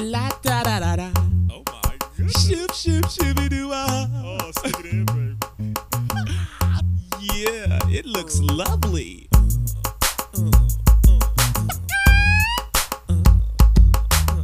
[0.00, 1.10] La da da da da.
[1.50, 2.46] Oh my goodness.
[2.46, 4.08] Ship, ship, shippy doo ah.
[4.24, 5.36] Oh, stick it in, baby.
[7.20, 9.28] Yeah, it looks lovely.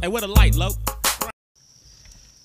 [0.01, 0.69] Hey, what a light, Lo.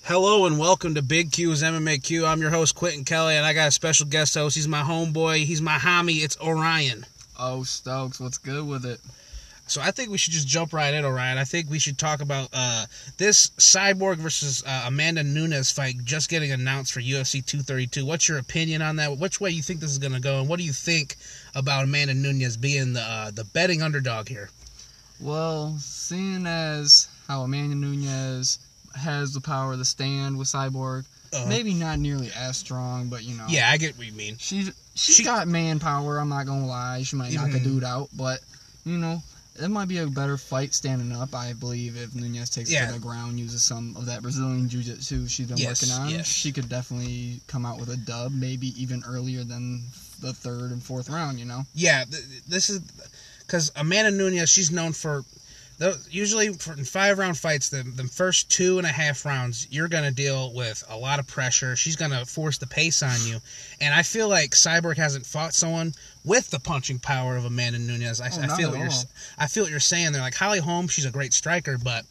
[0.05, 2.25] Hello and welcome to Big Q's MMA Q.
[2.25, 4.57] I'm your host Quentin Kelly, and I got a special guest host.
[4.57, 5.45] He's my homeboy.
[5.45, 6.25] He's my homie.
[6.25, 7.05] It's Orion.
[7.39, 9.01] Oh, Stokes, what's good with it?
[9.69, 11.39] So I think we should just jump right in, Orion.
[11.39, 16.31] I think we should talk about uh, this Cyborg versus uh, Amanda Nunes fight just
[16.31, 18.07] getting announced for UFC 232.
[18.07, 19.19] What's your opinion on that?
[19.19, 21.17] Which way you think this is going to go, and what do you think
[21.57, 24.51] about Amanda Nunes being the uh, the betting underdog here?
[25.21, 28.59] Well, seeing as how Amanda Nunes
[28.95, 31.47] has the power to stand with Cyborg, Uh-huh.
[31.49, 34.37] maybe not nearly as strong, but you know, Yeah, I get what you mean.
[34.39, 36.19] she's she's She- got manpower.
[36.19, 37.65] I'm not gonna lie, she might knock a Mhm.
[37.65, 38.41] dude out, but
[38.85, 39.23] you know.
[39.59, 42.93] It might be a better fight standing up, I believe, if Nunes takes it to
[42.93, 46.11] the ground, uses some of that Brazilian jiu-jitsu she's been Yes, working on.
[46.11, 46.27] yes.
[46.27, 49.85] She could definitely come out with a dub, maybe even earlier than
[50.21, 51.65] the third and fourth round, you know?
[51.75, 52.81] Yeah, th- this is
[53.41, 54.49] because Amanda Nunes.
[54.51, 55.25] She's known for
[55.79, 57.69] the, usually in five round fights.
[57.69, 61.27] The the first two and a half rounds, you're gonna deal with a lot of
[61.27, 61.77] pressure.
[61.77, 63.39] She's gonna force the pace on you,
[63.81, 65.93] and I feel like Cyborg hasn't fought someone
[66.25, 68.21] with the punching power of Amanda Nunes.
[68.21, 68.89] I, Oh, I feel what you're
[69.39, 70.13] I feel what you're saying.
[70.13, 70.89] They're like Holly Holm.
[70.89, 72.05] She's a great striker, but.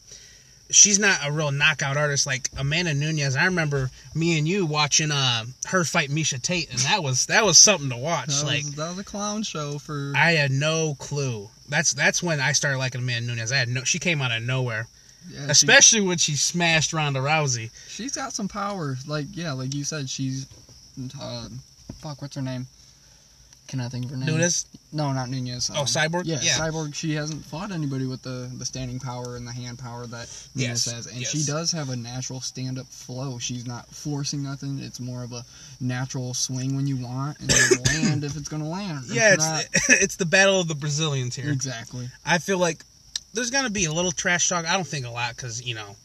[0.72, 3.36] She's not a real knockout artist like Amanda Nunes.
[3.36, 7.46] I remember me and you watching uh, her fight Miesha Tate, and that was that
[7.46, 8.28] was something to watch.
[8.30, 11.50] That, like was, that was a clown show for I had no clue.
[11.70, 13.52] That's that's when I started liking Amanda Nunes.
[13.52, 13.84] I had no.
[13.84, 14.88] She came out of nowhere,
[15.30, 17.70] yeah, she- especially when she smashed Ronda Rousey.
[17.88, 18.98] she's got some power.
[19.06, 20.48] Like yeah, like you said, she's
[21.22, 21.48] uh,
[22.00, 22.22] fuck.
[22.24, 22.66] What's her name?
[23.68, 24.28] Can I think of her name?
[24.28, 24.68] Nunes.
[24.94, 25.72] No, not Nunes.
[25.74, 26.24] Oh, um, Cyborg?
[26.26, 26.58] Yeah, Yeah.
[26.58, 26.94] Cyborg.
[26.94, 30.86] She hasn't fought anybody with the the standing power and the hand power that Nunes
[30.86, 31.30] Yes, has, and yes.
[31.32, 33.40] she does have a natural stand up flow.
[33.40, 34.80] She's not forcing nothing.
[34.80, 35.44] It's more of a
[35.82, 37.50] natural swing when you want, and
[37.88, 39.06] land if it's gonna land.
[39.08, 41.52] Yeah, it's not- it's the battle of the Brazilians here.
[41.52, 42.10] exactly.
[42.26, 42.84] I feel like
[43.34, 44.66] there's gonna be a little trash talk.
[44.66, 45.96] I don't think a lot because you know,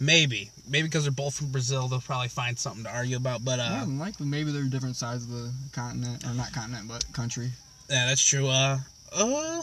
[0.00, 3.44] maybe maybe because they're both from Brazil, they'll probably find something to argue about.
[3.44, 6.88] But More uh, than likely, maybe they're different sides of the continent, or not continent,
[6.88, 7.50] but country.
[7.90, 8.48] yeah, that's true.
[8.48, 8.78] Uh,
[9.12, 9.62] uh,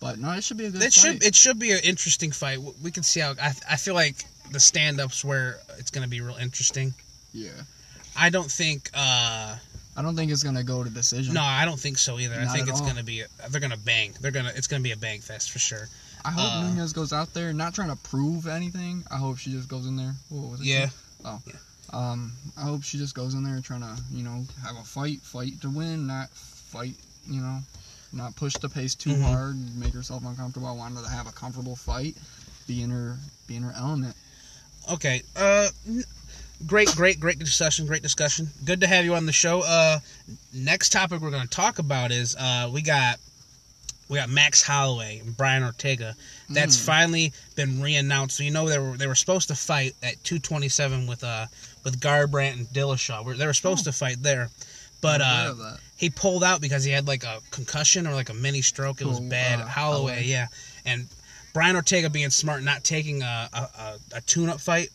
[0.00, 1.12] But no, it should be a good It fight.
[1.12, 2.58] should it should be an interesting fight.
[2.82, 6.20] We can see how I I feel like the stand ups where it's gonna be
[6.20, 6.94] real interesting.
[7.32, 7.50] yeah.
[8.14, 8.90] I don't think.
[8.94, 9.56] uh
[9.96, 11.34] I don't think it's gonna go to decision.
[11.34, 12.34] No, I don't think so either.
[12.40, 12.86] I think it's all.
[12.86, 14.14] gonna be they're gonna bang.
[14.20, 15.88] They're gonna it's gonna be a bang fest for sure.
[16.24, 19.04] I hope uh, Nunes goes out there not trying to prove anything.
[19.10, 20.14] I hope she just goes in there.
[20.30, 20.66] What was it?
[20.66, 20.88] Yeah.
[21.22, 21.42] called?
[21.92, 21.98] Oh.
[21.98, 22.32] Um.
[22.56, 25.60] I hope she just goes in there trying to, you know, have a fight, fight
[25.60, 26.94] to win, not fight,
[27.28, 27.58] you know,
[28.14, 29.22] not push the pace too Mhm.
[29.22, 30.68] hard, make herself uncomfortable.
[30.68, 32.16] I want her to have a comfortable fight,
[32.66, 34.16] be in her, be in her element.
[34.90, 35.22] Okay.
[35.36, 36.04] Uh, n-
[36.66, 37.86] great, great, great discussion.
[37.86, 38.48] Great discussion.
[38.64, 39.62] Good to have you on the show.
[39.62, 39.98] Uh,
[40.54, 43.18] next topic we're gonna talk about is uh we got
[44.08, 46.14] we got Max Holloway and Brian Ortega.
[46.50, 46.84] That's Mm.
[46.84, 48.32] finally been reannounced.
[48.32, 51.46] So you know they were they were supposed to fight at 227 with uh
[51.84, 53.36] with Garbrandt and Dillashaw.
[53.36, 53.90] They were supposed Oh.
[53.90, 54.50] to fight there,
[55.00, 55.54] but uh
[55.96, 59.00] he pulled out because he had like a concussion or like a mini stroke.
[59.00, 59.60] It was Who, bad.
[59.60, 60.24] uh, Holloway, Holloway?
[60.24, 60.48] yeah,
[60.84, 61.06] and
[61.54, 64.90] Brian Ortega being smart, not taking a a, a, a tune-up fight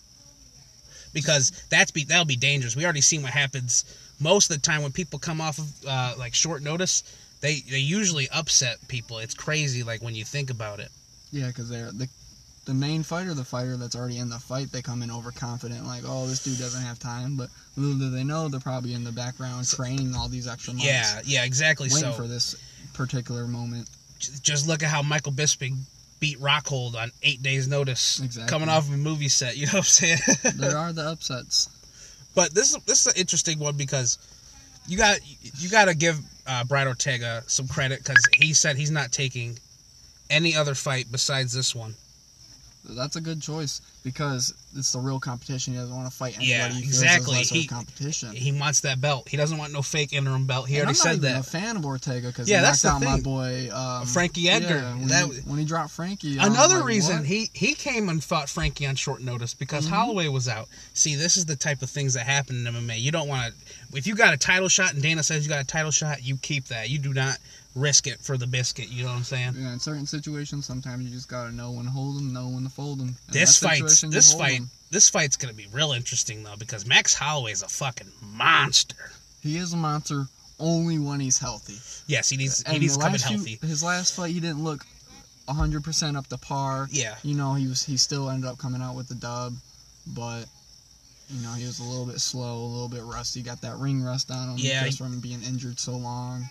[1.18, 2.76] because that's be that'll be dangerous.
[2.76, 3.86] We already seen what happens
[4.20, 7.04] most of the time when people come off of uh, like short notice.
[7.42, 9.18] They they usually upset people.
[9.18, 10.90] It's crazy, like when you think about it.
[11.32, 12.08] Yeah, because they're the
[12.66, 14.72] the main fighter, the fighter that's already in the fight.
[14.72, 17.36] They come in overconfident, like, oh, this dude doesn't have time.
[17.36, 20.86] But little do they know, they're probably in the background training all these extra months.
[20.86, 21.88] Yeah, yeah, exactly.
[21.92, 22.56] waiting So for this
[22.94, 23.90] particular moment.
[24.20, 25.78] just look at how Michael Bisping
[26.20, 28.50] beat Rockhold on eight days' notice, Exactly.
[28.50, 29.58] coming off of a movie set.
[29.58, 30.20] You know what I'm saying?
[30.56, 31.70] there are the upsets.
[32.36, 34.18] But this is this is an interesting one because
[34.88, 35.20] you got
[35.60, 39.58] you got to give uh, Brian Ortega some credit because he said he's not taking
[40.30, 41.96] any other fight besides this one.
[42.90, 45.74] That's a good choice because it's the real competition.
[45.74, 46.50] He doesn't want to fight anybody.
[46.50, 47.38] Yeah, he exactly.
[47.40, 48.32] He- competition.
[48.34, 49.28] He wants that belt.
[49.28, 50.68] He doesn't want no fake interim belt.
[50.68, 51.40] He And already I'm not said even that.
[51.42, 54.76] a fan of Ortega because Yeah, he that's knocked out my boy um, Frankie Edgar.
[54.76, 56.38] Yeah, when, That- he, when he dropped Frankie.
[56.38, 57.26] Another like, reason what?
[57.26, 59.90] he he came and fought Frankie on short notice because Mhm.
[59.92, 60.70] Holloway was out.
[60.94, 62.98] See, this is the type of things that happen in MMA.
[63.00, 63.98] You don't want to.
[63.98, 66.38] If you got a title shot and Dana says you got a title shot, you
[66.38, 66.90] keep that.
[66.90, 67.38] You do not
[67.76, 68.90] risk it for the biscuit.
[68.90, 69.54] You know what I'm saying?
[69.58, 72.64] Yeah, in certain situations, sometimes you just gotta know when to hold them, know when
[72.64, 73.16] to fold them.
[73.30, 77.68] this fight, this fight this fight's gonna be real interesting though because Max Holloway's a
[77.68, 79.12] fucking monster.
[79.42, 80.26] He is a monster
[80.60, 81.78] only when he's healthy.
[82.08, 83.60] Yes, he needs he needs come in few- healthy.
[83.68, 84.86] his last fight, he didn't look
[85.50, 86.88] hundred percent up to par.
[86.92, 87.16] Yeah.
[87.24, 89.54] You know, he was he still ended up coming out with the dub,
[90.08, 90.46] but
[91.30, 93.42] you know he was a little bit slow, a little bit rusty.
[93.42, 96.50] Got that ring rust on him Yeah, just from being injured so long.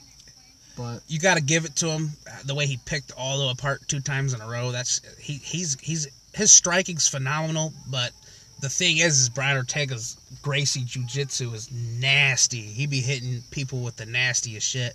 [0.77, 2.11] But You got to give it to him.
[2.27, 4.73] Uh, the way he picked Aldo apart two times in a row.
[4.73, 5.35] That's he.
[5.35, 7.73] He's he's his striking's phenomenal.
[7.89, 8.13] But
[8.61, 12.61] the thing is, is Brian Ortega's Gracie Jiu-Jitsu is nasty.
[12.61, 14.95] He be hitting people with the nastiest shit.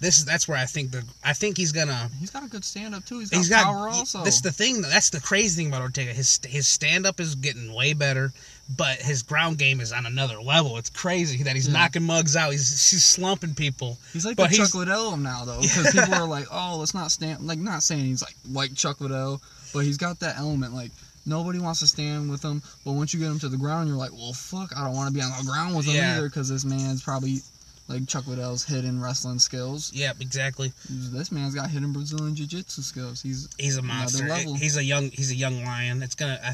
[0.00, 2.64] This is that's where I think the I think he's gonna he's got a good
[2.64, 3.18] stand up too.
[3.18, 4.24] He's got he's got power also.
[4.24, 4.80] This is the thing.
[4.80, 6.12] That's the crazy thing about Ortega.
[6.12, 8.32] His his stand up is getting way better,
[8.78, 10.78] but his ground game is on another level.
[10.78, 11.74] It's crazy that he's Yeah.
[11.74, 12.52] knocking mugs out.
[12.52, 13.98] He's he's slumping people.
[14.14, 16.94] He's like But the he's- Chuck Liddell now though, because people are like, oh, let's
[16.94, 17.46] not stand.
[17.46, 19.42] Like not saying he's like like Chuck Liddell,
[19.74, 20.72] but he's got that element.
[20.72, 20.92] Like
[21.26, 23.98] nobody wants to stand with him, but once you get him to the ground, you're
[23.98, 26.16] like, well, fuck, I don't want to be on the ground with him Yeah.
[26.16, 27.42] either, because this man's probably
[27.90, 29.92] like Chuck Liddell's hidden wrestling skills.
[29.92, 30.72] Yep, exactly.
[30.88, 33.20] This man's got hidden Brazilian jiu-jitsu skills.
[33.20, 34.32] He's He's a monster.
[34.34, 36.02] He's a young he's a young lion.
[36.02, 36.38] It's gonna.
[36.42, 36.50] I,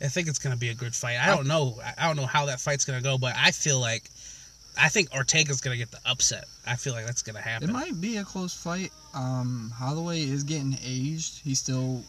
[0.00, 1.18] I think it's gonna be a good fight.
[1.18, 1.80] I don't know.
[1.98, 4.04] I don't know how that fight's gonna go, but I feel like.
[4.74, 6.46] I think Ortega's gonna get the upset.
[6.66, 7.68] I feel like that's gonna happen.
[7.68, 8.90] It might be a close fight.
[9.12, 11.42] Um, Holloway is getting aged.
[11.44, 12.02] He's still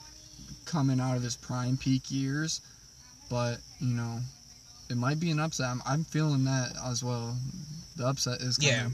[0.65, 2.61] coming out of his prime peak years,
[3.29, 4.19] but you know,
[4.89, 5.67] it might be an upset.
[5.67, 7.35] I'm, I'm feeling that as well.
[7.95, 8.73] The upset is coming.
[8.73, 8.89] Yeah.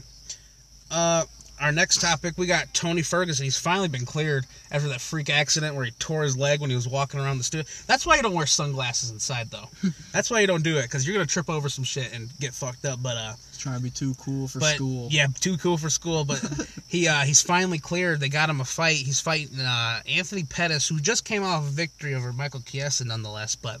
[0.90, 1.24] Uh,
[1.60, 3.44] our next topic, we got Tony Ferguson.
[3.44, 6.76] He's finally been cleared after that freak accident where he tore his leg when he
[6.76, 7.66] was walking around the studio.
[7.86, 9.68] That's why you don't wear sunglasses inside, though.
[10.12, 12.54] That's why you don't do it because you're gonna trip over some shit and get
[12.54, 13.02] fucked up.
[13.02, 15.08] But uh, He's trying to be too cool for but school.
[15.10, 16.24] yeah, too cool for school.
[16.24, 16.42] But
[16.88, 18.20] he uh, he's finally cleared.
[18.20, 18.96] They got him a fight.
[18.96, 23.54] He's fighting uh, Anthony Pettis, who just came off a victory over Michael Chiesa, nonetheless.
[23.54, 23.80] But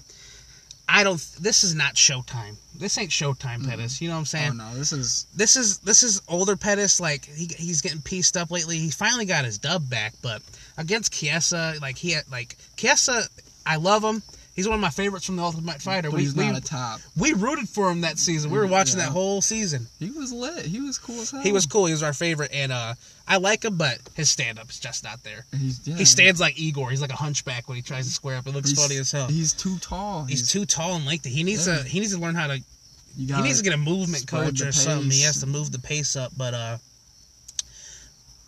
[0.92, 1.24] I don't.
[1.40, 2.56] This is not Showtime.
[2.76, 4.00] This ain't Showtime Pettis.
[4.00, 4.50] You know what I'm oh, saying?
[4.60, 7.00] Oh no, this is this is this is older Pettis.
[7.00, 8.78] Like he, he's getting pieced up lately.
[8.78, 10.42] He finally got his dub back, but
[10.76, 13.22] against Chiesa, like he had like Chiesa,
[13.64, 14.22] I love him.
[14.56, 16.10] He's one of my favorites from the Ultimate Fighter.
[16.10, 17.00] but we he's we, not a top.
[17.16, 18.50] we rooted for him that season.
[18.50, 19.06] We were watching Yeah.
[19.06, 19.86] that whole season.
[19.98, 20.66] He was lit.
[20.66, 21.40] He was cool as hell.
[21.40, 21.86] He was cool.
[21.86, 22.94] He was our favorite, and uh,
[23.26, 25.46] I like him, but his stand up is just not there.
[25.58, 26.90] He's, yeah, He stands like Igor.
[26.90, 28.46] He's like a hunchback when he tries to square up.
[28.46, 29.28] It looks he's- funny as hell.
[29.28, 30.24] He's too tall.
[30.24, 31.30] He's too tall and lengthy.
[31.30, 31.78] He needs Yeah.
[31.78, 32.58] to he needs to learn how to
[33.16, 35.10] You he needs to get a movement coach or something.
[35.10, 36.32] He has to move the pace up.
[36.36, 36.78] But uh,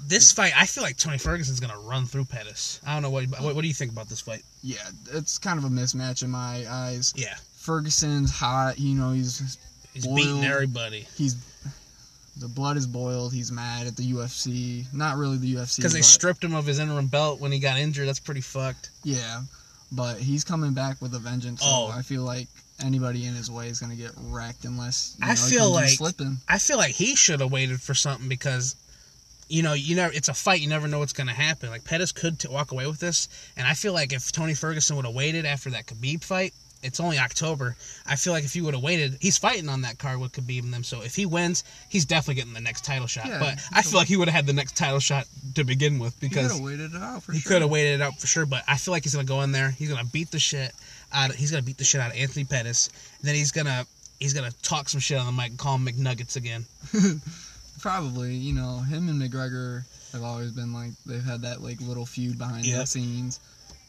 [0.06, 2.81] this fight, I feel like Tony Ferguson's gonna run through Pettis.
[2.87, 3.54] I don't know what, what.
[3.54, 4.43] What do you think about this fight?
[4.62, 4.76] Yeah,
[5.12, 7.12] it's kind of a mismatch in my eyes.
[7.16, 8.78] Yeah, Ferguson's hot.
[8.78, 9.58] You know, he's
[9.94, 10.16] he's Boiled.
[10.16, 11.37] beating everybody he's
[12.38, 13.32] the blood is boiled.
[13.32, 14.87] He's mad at the UFC.
[14.94, 17.58] Not really the UFC because they but- stripped him of his interim belt when he
[17.58, 18.08] got injured.
[18.08, 18.88] That's pretty fucked.
[19.05, 19.43] Yeah,
[19.93, 21.60] but he's coming back with a vengeance.
[21.60, 21.93] So Oh.
[21.94, 22.48] I feel like
[22.82, 25.88] anybody in his way is gonna get wrecked unless you I know, he feel like-
[25.90, 26.38] slipping.
[26.48, 28.76] I feel like he should have waited for something because,
[29.52, 30.12] you know, you never.
[30.14, 30.62] It's a fight.
[30.62, 31.69] You never know what's gonna happen.
[31.69, 34.96] Like Pettis could t- walk away with this, and I feel like if Tony Ferguson
[34.96, 37.76] would have waited after that Khabib fight, it's only October.
[38.06, 40.62] I feel like if he would have waited, he's fighting on that card with Khabib
[40.62, 40.82] and them.
[40.82, 43.26] So if he wins, he's definitely getting the next title shot.
[43.26, 45.98] Yeah, but I feel like he would have had the next title shot to begin
[45.98, 47.52] with He could because have waited it out for he sure.
[47.52, 48.46] could have waited it out for sure.
[48.46, 49.70] But I feel like he's gonna go in there.
[49.70, 50.72] He's gonna beat the shit
[51.12, 51.28] out.
[51.28, 52.88] Of, he's gonna beat the shit out of Anthony Pettis.
[53.19, 53.87] And then he's gonna
[54.19, 56.64] he's gonna talk some shit on the mic and call him McNuggets again.
[57.82, 59.82] Probably, you know, him and McGregor
[60.12, 62.81] have always been like they've had that like little feud behind Yep.
[62.82, 63.40] the scenes,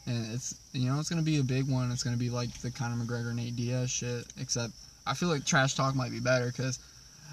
[0.07, 1.91] and it's you know it's gonna be a big one.
[1.91, 4.25] It's gonna be like the Conor McGregor Nate Diaz shit.
[4.39, 4.73] Except
[5.05, 6.79] I feel like trash talk might be better because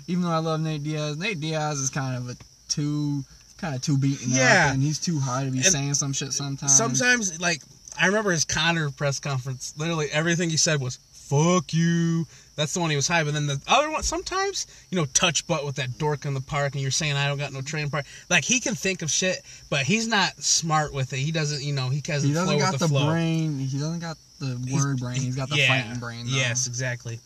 [0.07, 2.37] even though I love Nate Diaz, Nate Diaz is kind of a
[2.69, 3.25] too
[3.57, 4.67] kind of too beaten Yeah.
[4.69, 6.77] up, and he's too high to be And saying some shit sometimes.
[6.77, 7.63] Sometimes, like
[7.99, 9.73] I remember his Conor press conference.
[9.79, 12.27] Literally everything he said was "fuck you."
[12.61, 13.25] That's the one he was high.
[13.25, 16.43] But then the other one, sometimes you know, touch butt with that dork in the
[16.43, 18.05] park, and you're saying I don't got no training part.
[18.29, 19.41] Like he can think of shit,
[19.71, 21.21] but he's not smart with it.
[21.21, 22.29] He doesn't, you know, he doesn't.
[22.29, 23.59] he doesn't flow got the, the, brain.
[23.59, 25.23] He doesn't got the He's- word brain.
[25.23, 26.27] He's got the yeah, fighting brain.
[26.27, 26.37] Though.
[26.37, 27.19] Yes, exactly.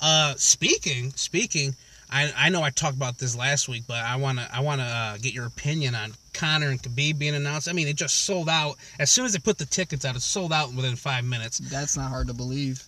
[0.00, 1.74] Uh, speaking, speaking,
[2.10, 5.18] I I know I talked about this last week, but I wanna I wanna uh,
[5.18, 7.68] get your opinion on Conor and Khabib being announced.
[7.68, 10.16] I mean, it just sold out as soon as they put the tickets out.
[10.16, 11.58] It sold out within five minutes.
[11.58, 12.87] That's not hard to believe.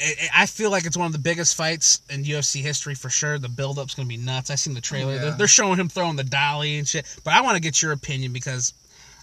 [0.00, 3.38] I I feel like it's one of the biggest fights in UFC history for sure.
[3.38, 4.50] The build up's gonna be nuts.
[4.50, 5.14] I seen the trailer.
[5.14, 5.20] Yeah.
[5.20, 7.06] They're, they're showing him throwing the dolly and shit.
[7.24, 8.72] But I want to get your opinion because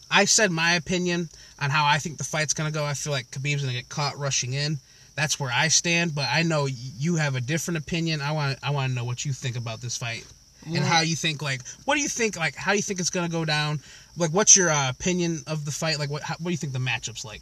[0.10, 2.86] I said my opinion on how I think the fight's gonna go.
[2.86, 4.80] I feel like Khabib's gonna get caught rushing in.
[5.16, 6.14] That's where I stand.
[6.14, 8.22] But I know you have a different opinion.
[8.22, 10.26] I want I want to know what you think about this fight
[10.66, 13.10] and how you think like what do you think like how do you think it's
[13.10, 13.80] gonna go down?
[14.18, 16.00] Like what's your uh, opinion of the fight?
[16.00, 17.42] Like what how, what do you think the matchup's like?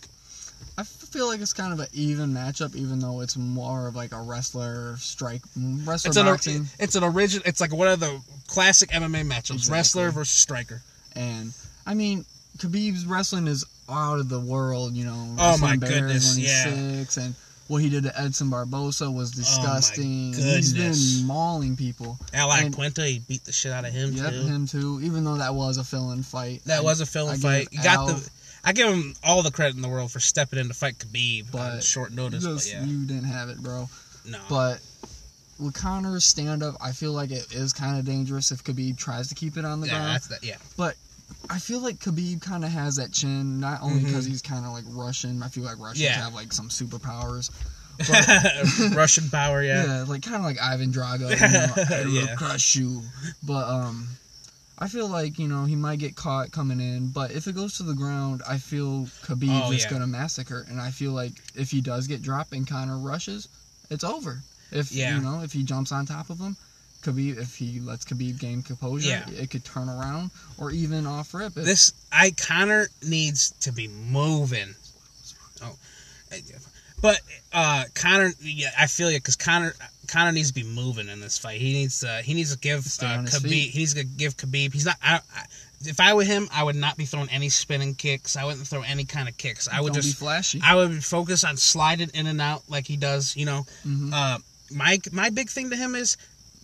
[0.77, 4.11] I feel like it's kind of an even matchup, even though it's more of like
[4.11, 6.67] a wrestler strike wrestler It's an boxing.
[6.79, 7.43] it's an original.
[7.45, 9.73] It's like one of the classic MMA matchups: Exactly.
[9.77, 10.81] wrestler versus striker.
[11.15, 11.53] And
[11.85, 12.25] I mean,
[12.57, 14.93] Khabib's wrestling is out of the world.
[14.95, 16.67] You know, Oh, my goodness, he's yeah.
[17.23, 17.35] and
[17.67, 20.33] what he did to Edson Barboza was oh disgusting.
[20.33, 21.17] He's goodness.
[21.19, 22.17] been mauling people.
[22.33, 24.21] Alak And- Quinta, he beat the shit out of him too.
[24.21, 24.41] Yep, too.
[24.47, 24.99] him too.
[25.03, 26.61] Even though that was a fill-in fight.
[26.65, 27.67] That was a film give fight.
[27.71, 28.29] You got Al- the.
[28.63, 31.53] I give him all the credit in the world for stepping in to fight Khabib
[31.53, 32.43] on But short notice.
[32.43, 33.89] just- but yeah, You didn't have it, bro.
[34.25, 34.39] no.
[34.49, 34.79] But
[35.59, 39.35] with Conor's stand-up, I feel like it is kind of dangerous if Khabib tries to
[39.35, 40.13] keep it on the yeah, ground.
[40.15, 40.43] that's that.
[40.43, 40.95] Yeah, But
[41.49, 44.71] I feel like Khabib kind of has that chin, not only because he's kind of
[44.71, 45.43] like Russian.
[45.43, 46.23] I feel like Russians Yeah.
[46.23, 47.49] have like some superpowers.
[48.95, 49.61] Russian power.
[49.63, 51.29] Yeah, Yeah, like kind of like Ivan Drago.
[51.29, 52.35] You know, I will Yeah.
[52.35, 53.03] crush you.
[53.43, 54.07] But um,
[54.79, 57.09] I feel like you know he might get caught coming in.
[57.09, 59.89] But if it goes to the ground, I feel Khabib Oh, is yeah.
[59.91, 60.65] gonna massacre.
[60.69, 63.47] And I feel like if he does get dropped and Conor rushes,
[63.89, 64.41] it's over.
[64.71, 65.15] If Yeah.
[65.15, 66.57] you know if he jumps on top of him.
[67.03, 69.29] Khabib, if he lets Khabib gain composure, Yeah.
[69.29, 71.57] it could turn around or even off rip.
[71.57, 74.73] If, this I Conor needs to be moving.
[75.61, 75.75] Oh,
[77.03, 77.19] but
[77.51, 79.75] uh Conor, yeah, I feel you because Conor
[80.07, 81.59] Conor needs to be moving in this fight.
[81.61, 83.51] He needs to he needs to give uh, Khabib.
[83.51, 84.73] He needs to give Khabib.
[84.73, 84.95] He's not.
[85.03, 85.43] I, I,
[85.85, 88.37] if I were him, I would not be throwing any spinning kicks.
[88.37, 89.67] I wouldn't throw any kind of kicks.
[89.67, 90.61] I would don't just be flashy.
[90.63, 93.35] I would focus on sliding in and out like he does.
[93.35, 94.13] You know, Mhm.
[94.13, 94.37] uh,
[94.71, 96.15] my my big thing to him is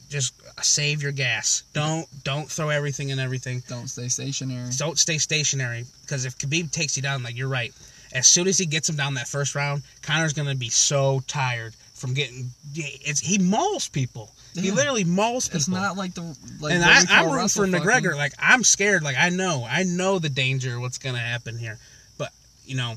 [0.09, 1.63] just save your gas.
[1.73, 3.61] Don't don't throw everything and everything.
[3.67, 4.69] Don't stay stationary.
[4.77, 7.73] Don't stay stationary because if Khabib takes you down, like you're right,
[8.13, 11.75] as soon as he gets him down that first round, Conor's gonna be so tired
[11.93, 12.49] from getting.
[12.75, 14.31] It's he mauls people.
[14.55, 15.57] He literally mauls people.
[15.57, 18.03] It's not like the like and I, I'm rooting for McGregor.
[18.03, 18.17] fucking.
[18.17, 19.03] Like I'm scared.
[19.03, 20.79] Like I know, I know the danger.
[20.79, 21.77] What's gonna happen here?
[22.17, 22.29] But
[22.65, 22.95] you know,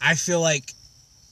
[0.00, 0.72] I feel like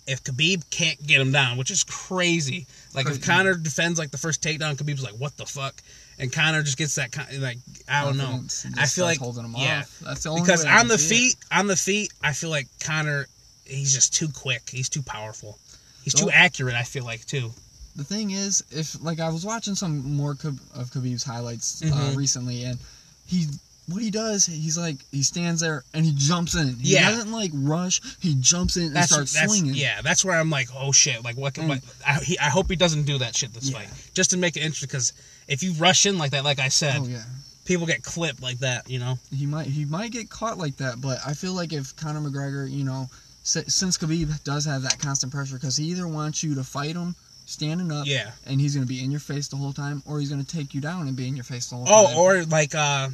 [0.06, 2.66] if Khabib can't get him down, which is crazy.
[2.94, 3.22] Like if Crazy.
[3.22, 5.80] Conor defends like the first takedown, Khabib's like, "What the fuck?"
[6.20, 7.58] And Conor just gets that kind like
[7.88, 8.40] I don't know.
[8.78, 10.00] I feel like holding him yeah, off.
[10.04, 11.18] That's the only because on the see it.
[11.30, 13.26] feet, on the feet, I feel like Conor,
[13.64, 14.68] he's just too quick.
[14.68, 15.58] He's too powerful.
[16.04, 16.74] He's too accurate.
[16.74, 17.50] I feel like too.
[17.96, 22.16] The thing is, if like I was watching some more of Khabib's highlights uh, Mhm.
[22.16, 22.78] recently, and
[23.26, 23.46] he
[23.92, 26.76] what he does, he's like he stands there and he jumps in.
[26.76, 27.10] He Yeah.
[27.10, 28.00] doesn't like rush.
[28.20, 29.74] He jumps in and That's, starts that's swinging.
[29.74, 30.00] yeah.
[30.02, 31.24] That's where I'm like, oh shit!
[31.24, 31.54] Like what?
[31.54, 31.68] Mm.
[31.68, 33.78] what I, he, I hope he doesn't do that shit this Yeah.
[33.78, 34.86] fight, just to make it interesting.
[34.88, 35.12] Because
[35.48, 37.22] if you rush in like that, like I said, Oh yeah.
[37.64, 38.88] people get clipped like that.
[38.90, 39.18] You know?
[39.34, 42.70] He might he might get caught like that, but I feel like if Conor McGregor,
[42.70, 43.08] you know,
[43.42, 47.14] since Khabib does have that constant pressure, because he either wants you to fight him
[47.46, 48.30] standing up, Yeah.
[48.46, 50.80] and he's gonna be in your face the whole time, or he's gonna take you
[50.80, 51.94] down and be in your face the whole time.
[52.16, 53.08] Oh, or like uh,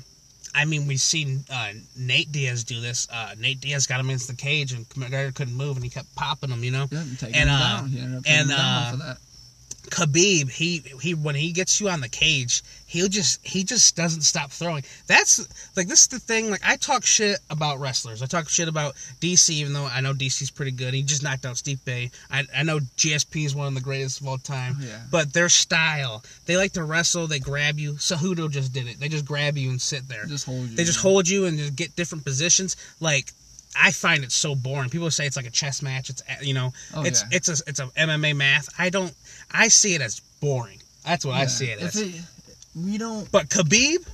[0.56, 3.06] I mean, we've seen uh, Nate Diaz do this.
[3.12, 6.14] Uh, Nate Diaz got him into the cage, and McGregor couldn't move, and he kept
[6.16, 6.64] popping him.
[6.64, 6.88] You know?
[6.90, 7.88] yeah, and and, him uh, down.
[7.88, 9.16] He ended up and, uh, for that.
[9.90, 14.22] Khabib, he he when he gets you on the cage, he'll just he just doesn't
[14.22, 14.84] stop throwing.
[15.06, 15.38] That's
[15.76, 16.50] like this is the thing.
[16.50, 18.22] Like I talk shit about wrestlers.
[18.22, 20.94] I talk shit about DC, even though I know DC's pretty good.
[20.94, 22.10] He just knocked out Stipe.
[22.30, 24.76] I I know GSP is one of the greatest of all time.
[24.80, 25.00] Oh, yeah.
[25.10, 27.26] But their style, they like to wrestle.
[27.26, 27.94] They grab you.
[27.94, 28.98] Cejudo just did it.
[28.98, 30.26] They just grab you and sit there.
[30.26, 30.76] Just hold you.
[30.76, 32.76] They just hold you and just get different positions.
[33.00, 33.32] Like
[33.78, 34.90] I find it so boring.
[34.90, 36.10] People say it's like a chess match.
[36.10, 37.36] It's you know, Oh, it's yeah.
[37.36, 38.68] it's a it's a MMA math.
[38.78, 39.14] I don't.
[39.50, 40.78] I see it as boring.
[41.04, 41.96] That's what I see it as.
[42.00, 42.14] it,
[42.74, 43.30] we don't.
[43.30, 44.06] but Khabib,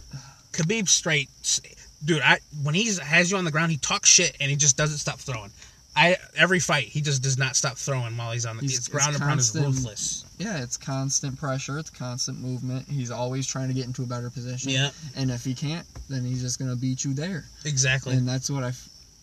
[0.53, 1.29] Khabib straight,
[2.05, 2.21] dude.
[2.23, 4.99] I when he has you on the ground, he talks shit and he just doesn't
[4.99, 5.51] stop throwing.
[5.95, 8.87] I every fight he just does not stop throwing while he's on the He's- it's
[8.87, 10.25] it's ground and pound is ruthless.
[10.39, 11.79] Yeah, it's constant pressure.
[11.79, 12.89] It's constant movement.
[12.89, 14.71] He's always trying to get into a better position.
[14.71, 17.45] Yeah, And if he can't, then he's just gonna beat you there.
[17.65, 18.15] exactly.
[18.17, 18.73] And that's what I.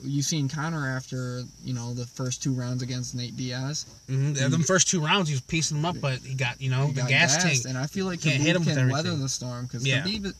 [0.01, 3.86] You seen Conor after you know the first two rounds against Nate Diaz.
[4.08, 6.70] hmm The them first two rounds he was piecing them up, but he got you
[6.70, 7.65] know the gas tank.
[7.68, 9.22] and I feel like Can't hit him with can weather everything.
[9.22, 10.03] the storm because Yeah.
[10.03, 10.34] Khabib,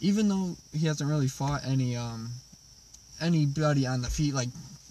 [0.00, 2.30] even though he hasn't really fought any um
[3.20, 4.48] anybody on the feet, like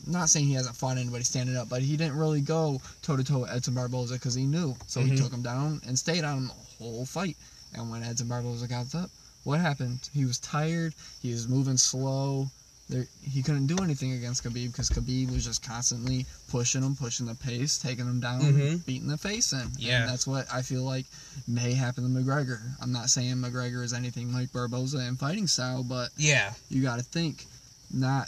[0.07, 3.23] not saying he hasn't fought anybody standing up, but he didn't really go toe to
[3.23, 5.11] toe with Edson Barboza because he knew, so Mhm.
[5.11, 6.53] he took him down and stayed on him the
[6.83, 7.35] whole fight.
[7.73, 9.11] And when Edson Barboza got up,
[9.43, 9.99] what happened?
[10.13, 10.93] He was tired.
[11.21, 12.49] He was moving slow.
[12.89, 17.27] There, he couldn't do anything against Khabib because Khabib was just constantly pushing him, pushing
[17.27, 18.83] the pace, taking him down, Mhm.
[18.85, 19.71] beating the face in.
[19.77, 20.01] Yeah.
[20.01, 21.05] And that's what I feel like
[21.47, 22.59] may happen to McGregor.
[22.81, 26.97] I'm not saying McGregor is anything like Barboza in fighting style, but yeah, you got
[26.97, 27.45] to think,
[27.93, 28.27] not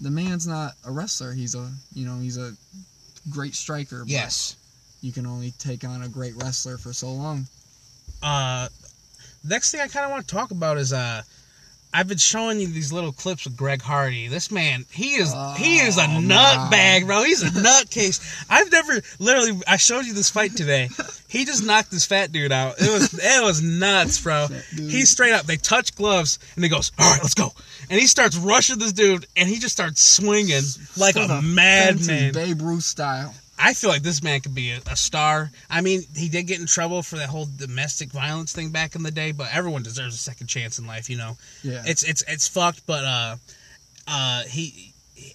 [0.00, 1.32] the man's not a wrestler.
[1.32, 2.56] He's a you know he's a
[3.30, 4.02] great striker.
[4.04, 4.56] Yes.
[5.00, 7.46] You can only take on a great wrestler for so long.
[8.22, 8.68] Uh,
[9.44, 11.22] next thing I kind of want to talk about is uh,
[11.94, 14.26] I've been showing you these little clips of Greg Hardy.
[14.26, 17.22] This man, he is he oh, is a Oh, nut bag, bro.
[17.22, 18.44] He's a nutcase.
[18.50, 19.62] I've never literally.
[19.66, 20.88] I showed you this fight today.
[21.28, 22.80] He just knocked this fat dude out.
[22.80, 24.48] It was it was nuts, bro.
[24.74, 25.46] He's straight up.
[25.46, 27.52] They touch gloves and he goes, "All right, let's go."
[27.88, 30.62] And he starts rushing this dude, and he just starts swinging
[30.96, 32.32] like For a madman.
[32.32, 33.34] Babe Ruth style.
[33.58, 35.50] I feel like this man could be a, a star.
[35.70, 39.02] I mean, he did get in trouble for that whole domestic violence thing back in
[39.02, 41.36] the day, but everyone deserves a second chance in life, you know.
[41.62, 41.82] Yeah.
[41.86, 43.36] It's it's it's fucked, but uh,
[44.08, 44.92] uh, he,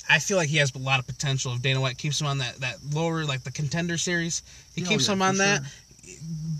[0.10, 1.54] I feel like he has a lot of potential.
[1.54, 4.44] If Dana White keeps him on that that lower like the contender series,
[4.76, 5.62] he Oh, keeps yeah, him on that.
[5.64, 6.16] sure.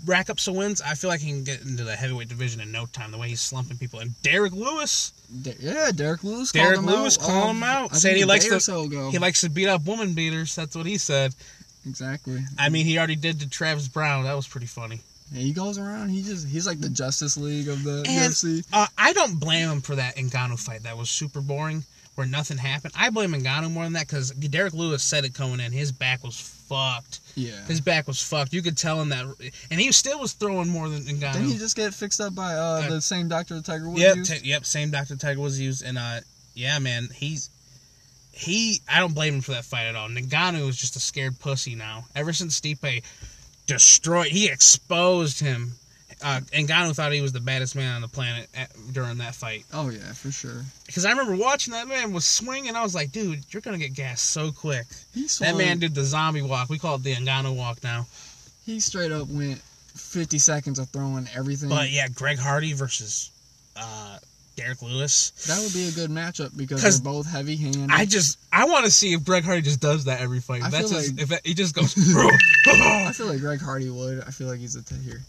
[0.06, 0.80] Rack up some wins.
[0.80, 3.10] I feel like he can get into the heavyweight division in no time.
[3.10, 5.12] The way he's slumping people, and Derrick Lewis,
[5.60, 6.52] yeah, Derrick Lewis.
[6.52, 8.60] Derrick called him Lewis out, calling um, him out, I saying think he likes to-
[8.60, 10.54] so he likes to beat up woman beaters.
[10.56, 11.34] That's what he said.
[11.86, 12.40] exactly.
[12.58, 14.24] I mean, he already did to Travis Browne.
[14.24, 15.00] That was pretty funny.
[15.32, 16.08] He goes around.
[16.08, 18.64] He just he's like the Justice League of the And UFC.
[18.72, 20.82] uh, I don't blame him for that Ngannou fight.
[20.82, 21.84] That was super boring,
[22.20, 22.92] where nothing happened.
[22.94, 25.72] I blame Ngannou more than that because Derrick Lewis said it coming in.
[25.72, 27.20] His back was fucked.
[27.34, 27.64] Yeah.
[27.64, 28.52] His back was fucked.
[28.52, 29.24] You could tell him that,
[29.70, 31.32] and he still was throwing more than Ngannou.
[31.32, 34.00] Didn't he just get fixed up by uh, Uh, the same doctor that Tiger Woods
[34.02, 34.32] Yep, used?
[34.42, 34.66] t- yep.
[34.66, 35.16] Same Dr.
[35.16, 36.20] Tiger was used, and uh,
[36.54, 37.48] yeah, man, he's
[38.32, 38.82] he.
[38.86, 40.08] I don't blame him for that fight at all.
[40.10, 42.04] Ngannou is just a scared pussy now.
[42.14, 43.02] Ever since Stipe
[43.66, 45.72] destroyed, he exposed him.
[46.22, 49.64] Uh, Ngannou thought he was the baddest man on the planet at, during that fight.
[49.72, 50.64] oh yeah, for sure.
[50.86, 52.76] Because I remember watching that man was swinging.
[52.76, 54.86] I was like, dude, you're gonna get gassed so quick.
[55.14, 56.68] He That man did the zombie walk.
[56.68, 58.06] We call it the Ngannou walk now.
[58.66, 59.60] He straight up went
[59.96, 61.68] 50 seconds of throwing everything.
[61.68, 63.30] But yeah, Greg Hardy versus
[63.76, 64.18] uh,
[64.56, 65.30] Derrick Lewis.
[65.48, 67.88] that would be a good matchup because they're both heavy handed.
[67.90, 70.62] I just I want to see if Greg Hardy just does that every fight.
[70.62, 71.96] I That's feel his, like- if he just goes.
[72.66, 74.22] I feel like Greg Hardy would.
[74.22, 75.22] I feel like he's a t- here.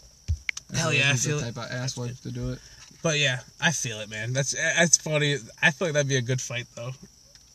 [0.74, 1.54] Hell yeah, I feel the it.
[1.54, 2.58] type of ass wipe to do it.
[3.02, 4.32] but yeah, I feel it, man.
[4.32, 5.36] That's that's funny.
[5.62, 6.92] I feel like that'd be a good fight though.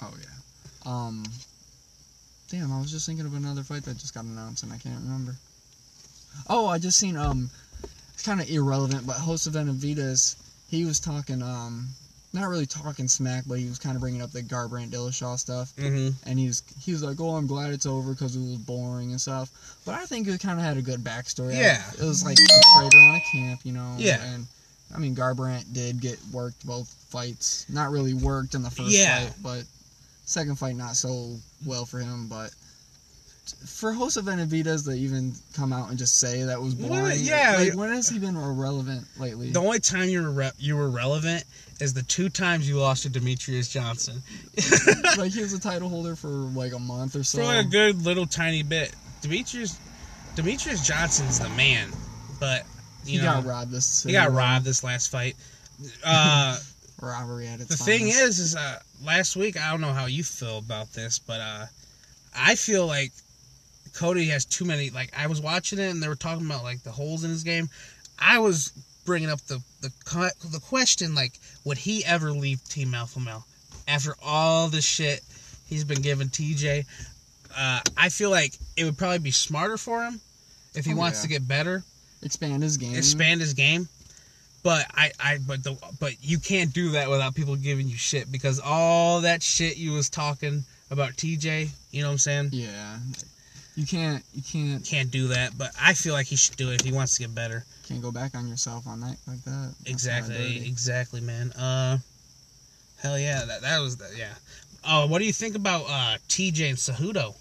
[0.02, 0.92] Oh yeah.
[0.92, 1.24] Um.
[2.50, 5.02] Damn, I was just thinking of another fight that just got announced and I can't
[5.04, 5.36] remember.
[6.50, 7.50] Oh, I just seen um.
[8.14, 10.36] It's kind of irrelevant, but Joseph Benavidez,
[10.70, 11.90] he was talking um,
[12.38, 15.74] not really talking smack, but he was kind of bringing up the Garbrandt Dillashaw stuff,
[15.78, 16.30] Mm-hmm.
[16.30, 19.12] and he was he was like, "Oh, I'm glad it's over because it was boring
[19.12, 19.50] and stuff."
[19.86, 21.56] But I think it kind of had a good backstory.
[21.56, 21.82] Yeah.
[22.00, 23.96] it was like a traitor on a camp, you know.
[23.98, 24.24] Yeah.
[24.24, 24.46] and
[24.96, 27.66] I mean Garbrandt did get worked both fights.
[27.70, 29.26] Not really worked in the first Yeah.
[29.26, 29.64] fight, but
[30.26, 31.36] second fight not so
[31.66, 32.28] well for him.
[32.28, 32.52] But
[33.52, 37.56] for Joseph Benavidez to even come out and just say that was boring, yeah.
[37.58, 39.52] like when has he been irrelevant lately?
[39.52, 41.44] The only time you were re- you were relevant
[41.80, 44.22] is the two times you lost to Demetrious Johnson
[45.18, 47.40] like he was a title holder for like a month or so.
[47.40, 48.94] for like a good little tiny bit.
[49.22, 49.78] Demetrious
[50.36, 51.90] Demetrious Johnson's the man,
[52.40, 52.64] but
[53.06, 54.04] he you know got robbed this.
[54.04, 55.36] he got robbed this last fight.
[56.04, 56.58] Uh,
[57.02, 60.24] Robbery at its the thing is, is uh, last week I don't know how you
[60.24, 61.66] feel about this, but uh,
[62.36, 63.12] I feel like
[63.98, 64.90] Cody has too many.
[64.92, 67.44] Like I was watching it and they were talking about like the holes in his
[67.44, 67.68] game.
[68.20, 68.72] I was
[69.06, 69.92] bringing up the the
[70.52, 71.34] the question like,
[71.66, 73.46] would he ever leave Team Alpha Male
[73.88, 75.22] after all the shit
[75.68, 76.86] he's been giving TJ?
[77.58, 80.22] Uh, I feel like it would probably be smarter for him
[80.76, 81.24] if he Oh, wants yeah.
[81.24, 81.84] to get better
[82.22, 82.96] expand his game.
[82.96, 83.88] expand his game.
[84.64, 88.30] But I, I, but the, but you can't do that without people giving you shit
[88.32, 92.50] because all that shit you was talking about TJ, you know what I'm saying?
[92.52, 92.98] Yeah,
[93.78, 95.58] you can't you can't Can't do that.
[95.58, 97.64] But I feel like he should do it if he wants to get better.
[97.88, 99.74] can't go back on yourself on that like that.
[99.80, 101.52] That's Exactly, exactly, man.
[101.54, 102.00] Uh,
[103.02, 104.34] hell yeah, that that was the, yeah.
[104.90, 107.36] Oh, what do you think about uh TJ and Cejudo?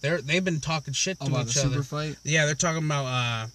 [0.00, 1.70] They're they've been talking shit to Oh, each other.
[1.70, 2.16] super fight.
[2.24, 3.46] Yeah, they're talking about uh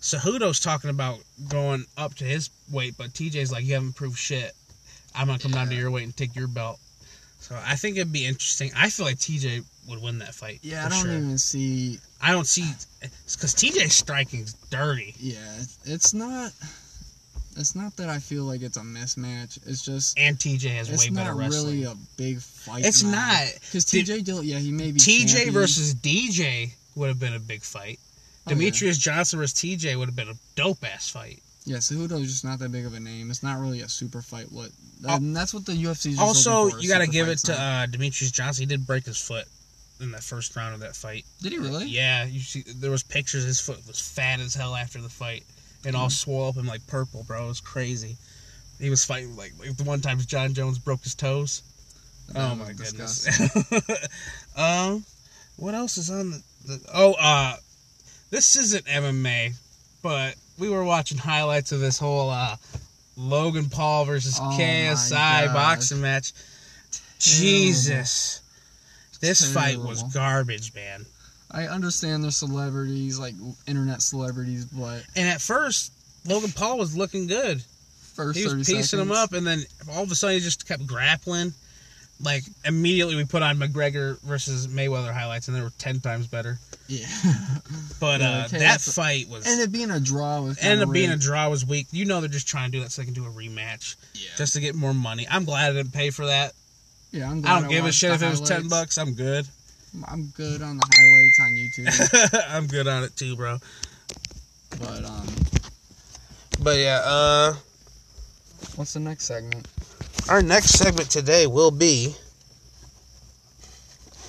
[0.00, 4.52] Cejudo's talking about going up to his weight, but TJ's like, You haven't proved shit.
[5.14, 5.80] I'm gonna come down to Yeah.
[5.80, 6.78] your weight and take your belt.
[7.50, 8.70] So I think it'd be interesting.
[8.76, 10.60] I feel like TJ would win that fight.
[10.62, 11.10] Yeah, I don't sure.
[11.10, 11.98] even see.
[12.22, 12.62] I don't see
[13.00, 15.16] because TJ's striking's dirty.
[15.18, 16.52] Yeah, it's not.
[17.56, 19.58] It's not that I feel like it's a mismatch.
[19.66, 21.42] It's just And TJ has way better wrestling.
[21.48, 22.86] It's not really a big fight.
[22.86, 23.10] It's now.
[23.10, 23.48] not.
[23.62, 24.44] because TJ Dill.
[24.44, 25.52] Yeah, he may be TJ champion.
[25.52, 27.98] versus DJ would have been a big fight.
[28.46, 28.70] Oh, yeah.
[28.70, 31.42] Demetrious Johnson versus TJ would have been a dope ass fight.
[31.64, 33.30] Yeah, Cejudo's just not that big of a name.
[33.30, 34.50] It's not really a super fight.
[34.50, 34.70] What?
[35.06, 36.12] Al- And that's what the UFC.
[36.12, 38.62] Is Also, you got to give it to uh, Demetrious Johnson.
[38.62, 39.44] He did break his foot
[40.00, 41.24] in that first round of that fight.
[41.42, 41.86] Did he really?
[41.86, 43.44] Yeah, you see, there was pictures.
[43.44, 45.44] His foot was fat as hell after the fight,
[45.84, 47.44] and all swole up and like purple, bro.
[47.44, 48.16] It was crazy.
[48.80, 51.62] He was fighting like, like the one time Jon Jones broke his toes.
[52.32, 53.28] That Oh my goodness.
[54.56, 55.04] um,
[55.56, 56.80] what else is on the, the?
[56.94, 57.56] Oh, uh,
[58.30, 59.52] this isn't MMA,
[60.02, 62.56] but we were watching highlights of this whole uh
[63.16, 66.32] Logan Paul versus Oh KSI boxing match.
[67.18, 68.40] Jesus.
[69.20, 71.04] This fight was garbage, man.
[71.50, 73.34] I understand they're celebrities, like
[73.66, 75.92] internet celebrities, but And at first,
[76.24, 77.60] Logan Paul was looking good.
[78.14, 80.66] first He was piecing seconds, him up, and then all of a sudden he just
[80.66, 81.52] kept grappling.
[82.22, 86.58] Like immediately, we put on McGregor versus Mayweather highlights, and they were ten times better.
[86.86, 87.06] Yeah.
[87.98, 90.92] But Yeah, uh, okay, that fight was and it being a draw was ended up
[90.92, 91.86] being a draw was weak.
[91.92, 94.28] You know they're just trying to do that so they can do a rematch, Yeah.
[94.36, 95.26] just to get more money.
[95.30, 96.52] I'm glad I didn't pay for that.
[97.12, 98.98] yeah, I'm glad I don't give a shit if it was ten bucks.
[98.98, 99.46] I'm good.
[100.06, 103.58] I'm good on the highlights on YouTube, I'm good on it too, bro.
[104.78, 105.26] but um,
[106.62, 107.54] But yeah, uh,
[108.76, 109.66] what's the next segment?
[110.30, 112.14] Our next segment today will be.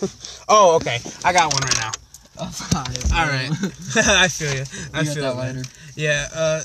[0.49, 0.99] oh, okay.
[1.23, 1.91] I got one right now.
[2.39, 2.69] Oh.
[3.15, 3.51] All right,
[3.95, 4.63] I feel you.
[4.93, 5.63] I You got feel that man.
[5.95, 6.61] Yeah, uh,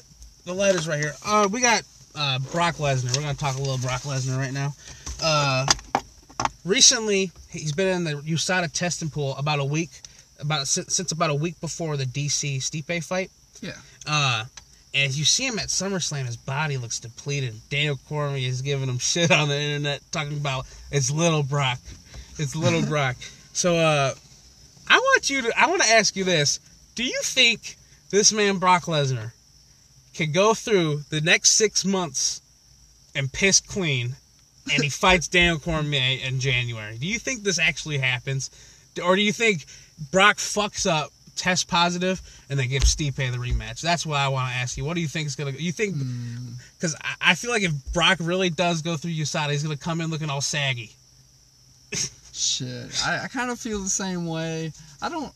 [0.46, 1.12] the letter's right here.
[1.24, 1.82] Uh, we got
[2.14, 3.14] uh, Brock Lesnar.
[3.14, 4.72] We're gonna talk a little Brock Lesnar right now.
[5.22, 5.66] Uh,
[6.64, 9.90] recently, he's been in the USADA testing pool about a week,
[10.40, 13.30] about since, since about a week before the DC Stipe fight.
[13.60, 13.72] Yeah.
[14.06, 14.44] Uh,
[14.96, 17.54] as you see him at SummerSlam, his body looks depleted.
[17.68, 21.78] Daniel Cormier is giving him shit on the internet, talking about it's little Brock,
[22.38, 23.16] it's little Brock.
[23.52, 24.14] So, uh,
[24.88, 26.60] I want you to, I want to ask you this:
[26.94, 27.76] Do you think
[28.10, 29.32] this man Brock Lesnar
[30.14, 32.40] can go through the next six months
[33.14, 34.14] and piss clean,
[34.72, 36.98] and he fights Daniel Cormier in January?
[36.98, 38.50] Do you think this actually happens,
[39.04, 39.66] or do you think
[40.12, 41.12] Brock fucks up?
[41.36, 42.20] Test positive,
[42.50, 43.80] and they give Stipe the rematch.
[43.80, 44.84] That's what I want to ask you.
[44.84, 45.52] What do you think is gonna?
[45.52, 45.58] Go?
[45.58, 46.54] You think Hmm.
[46.78, 50.00] because I, I feel like if Brock really does go through USADA, he's gonna come
[50.00, 50.90] in looking all saggy.
[52.32, 54.70] Shit, I, I kind of feel the same way.
[55.00, 55.32] I don't,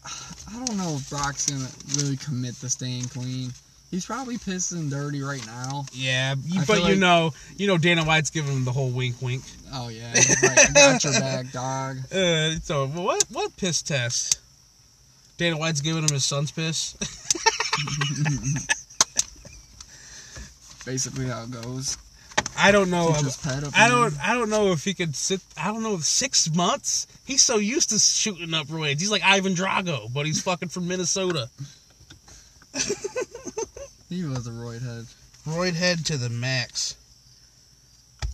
[0.52, 3.52] I don't know if Brock's gonna really commit to staying clean.
[3.90, 5.86] He's probably pissed and dirty right now.
[5.94, 9.16] Yeah, I but you like- know, you know, Dana White's giving him the whole wink,
[9.22, 9.42] wink.
[9.72, 11.96] Oh yeah, he's like, got your back, dog.
[12.12, 13.24] Uh, so what?
[13.30, 14.39] What piss test?
[15.40, 16.92] Dana White's giving him his son's piss.
[20.84, 21.96] Basically how it goes.
[22.58, 23.14] I don't know.
[23.14, 24.14] Teacher's pet up I don't.
[24.22, 25.40] I don't know if he could sit.
[25.56, 25.96] I don't know.
[25.96, 27.06] Six months.
[27.24, 29.00] He's so used to shooting up roids.
[29.00, 31.48] He's like Ivan Drago, but he's fucking from Minnesota.
[34.10, 35.06] He was a roid head.
[35.46, 36.96] Roid head to the max.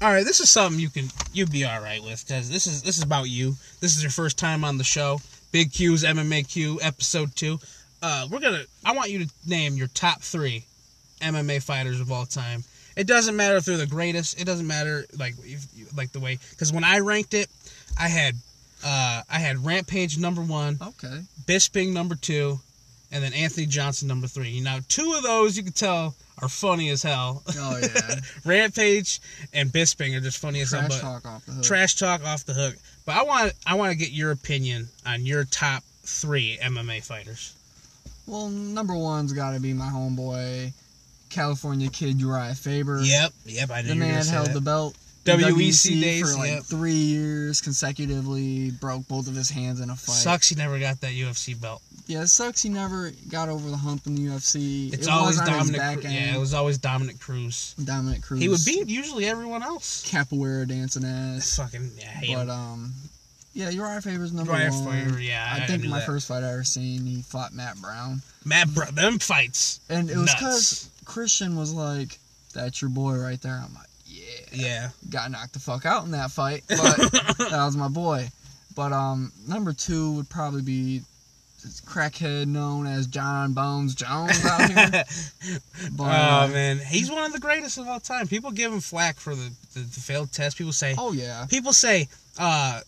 [0.03, 2.83] All right, this is something you can you'd be all right with because this is
[2.83, 3.55] this is about you.
[3.79, 5.21] This is your first time on the show.
[5.53, 7.59] Big Q's MMA Q episode two.
[8.03, 8.65] Uh, we're gonna.
[8.85, 10.65] I want you to name your top three
[11.21, 12.65] MMA fighters of all time.
[12.97, 14.41] It doesn't matter if they're the greatest.
[14.41, 17.49] It doesn't matter like if, like the way because when I ranked it,
[17.99, 18.35] I had
[18.85, 21.21] uh, I had Rampage number one, Okay.
[21.47, 22.59] Bisping number two,
[23.11, 24.61] and then Anthony Johnson number three.
[24.61, 27.43] Now, two of those you can tell are funny as hell.
[27.59, 28.17] Oh yeah.
[28.45, 29.21] Rampage
[29.55, 30.83] and Bisping are just funny as hell.
[30.89, 31.65] Trash talk off the hook.
[31.65, 32.75] trash talk off the hook.
[33.07, 37.55] But I want I want to get your opinion on your top three MMA fighters.
[38.27, 40.73] Well, number one's got to be my homeboy,
[41.31, 43.01] California kid Urijah Faber.
[43.01, 43.71] Yep, yep.
[43.71, 44.55] I The you were gonna man held that.
[44.55, 44.97] the belt.
[45.25, 46.63] WEC days, for like yep.
[46.65, 48.71] three years consecutively.
[48.71, 50.13] Broke both of his hands in a fight.
[50.15, 51.83] Sucks he never got that UFC belt.
[52.07, 54.93] Yeah, it sucks he never got over the hump in the UFC.
[54.93, 55.81] It's it always was Dominick.
[56.03, 57.75] Cru- yeah, it was always Dominick Cruz.
[57.83, 58.41] Dominick Cruz.
[58.41, 60.09] He would beat usually everyone else.
[60.09, 61.57] capoeira dancing ass.
[61.57, 62.51] Fucking yeah, hate But him.
[62.51, 62.93] um,
[63.55, 65.05] yeah, Urijah Faber's number Urijah one.
[65.07, 66.07] Faber, yeah, I- I, I think my that.
[66.07, 69.81] first fight I ever seen, he fought Matt Brown, Matt, Bro- them fights.
[69.89, 72.19] and it was because Christian was like,
[72.55, 76.13] "That's your boy right there." I'm like, "Yeah." Yeah, got knocked the fuck out in
[76.13, 76.79] that fight, but
[77.51, 78.29] that was my boy.
[78.77, 81.03] But um, number two would probably be
[81.67, 85.05] this crackhead known as Jon Bones Jones out here.
[85.93, 88.27] But, oh man, he's one of the greatest of all time.
[88.27, 90.57] People give him flack for the, the, the failed test.
[90.57, 92.81] People say, oh yeah, people say, uh,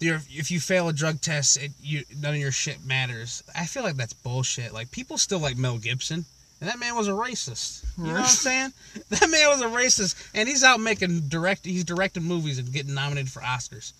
[0.00, 3.42] if you fail a drug test, it, you none of your shit matters.
[3.56, 4.72] I feel like that's bullshit.
[4.72, 6.24] Like people still like Mel Gibson,
[6.60, 7.84] and that man was a racist.
[7.98, 8.72] You know what I'm saying?
[9.10, 11.64] That man was a racist, and he's out making direct.
[11.64, 13.92] He's directing movies and getting nominated for Oscars.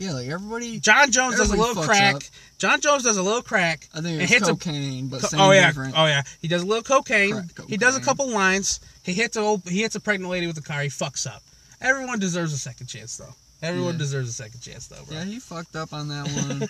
[0.00, 0.80] Yeah, like everybody.
[0.80, 2.14] Jon Jones does a little crack.
[2.16, 2.22] up.
[2.56, 3.86] Jon Jones does a little crack.
[3.94, 5.94] I think it's hits a cocaine, but Co- oh yeah, different.
[5.96, 6.22] oh yeah.
[6.40, 7.32] He does a little cocaine.
[7.54, 8.80] Crack He does a couple lines.
[9.04, 10.80] He hits a old, he hits a pregnant lady with a car.
[10.80, 11.42] He fucks up.
[11.82, 13.34] Everyone deserves a second chance though.
[13.62, 13.98] Everyone Yeah.
[13.98, 15.18] deserves a second chance though, bro.
[15.18, 16.68] Yeah, he fucked up on that one.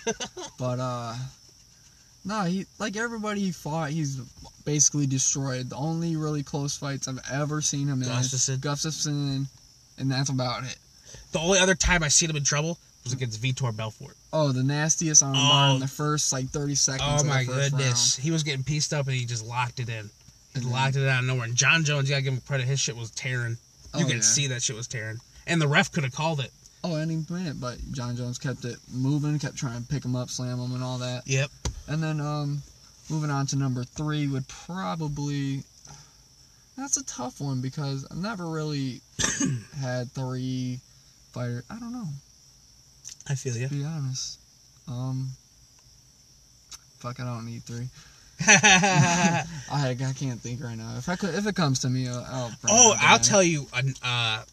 [0.59, 1.15] but uh
[2.25, 4.17] no, he like everybody he fought, he's
[4.65, 5.69] basically destroyed.
[5.69, 8.49] The only really close fights I've ever seen him in Gustafsson.
[8.49, 9.45] is Gustafsson,
[9.97, 10.75] and that's about it.
[11.31, 14.15] The only other time I seen him in trouble was against Vitor Belfort.
[14.33, 15.73] Oh, the nastiest on Oh.
[15.75, 17.03] in the first like thirty seconds.
[17.05, 19.89] Oh of the my goodness, he was getting pieced up and he just locked it
[19.89, 20.09] in.
[20.53, 20.71] He Mhm.
[20.71, 21.45] locked it out of nowhere.
[21.45, 22.67] And Jon Jones, you gotta give him credit.
[22.67, 23.57] His shit was tearing.
[23.95, 24.21] You Oh, could yeah.
[24.21, 26.51] see that shit was tearing, and the ref could have called it.
[26.83, 30.29] Oh, any minute, but Jon Jones kept it moving, kept trying to pick him up,
[30.29, 31.27] slam him, and all that.
[31.27, 31.51] Yep.
[31.87, 32.63] And then, um,
[33.09, 35.63] moving on to number three would probably.
[36.77, 39.01] That's a tough one because I've never really
[39.79, 40.79] had three
[41.33, 41.63] fighter.
[41.69, 42.07] I don't know,
[43.29, 43.67] I feel you.
[43.67, 44.39] be honest.
[44.87, 45.29] Um,
[46.99, 47.87] fuck, I don't need three.
[48.47, 50.95] I I can't think right now.
[50.97, 52.25] If I could, if it comes to me, I'll.
[52.27, 54.43] I'll bring Oh, I'll tell you a, uh,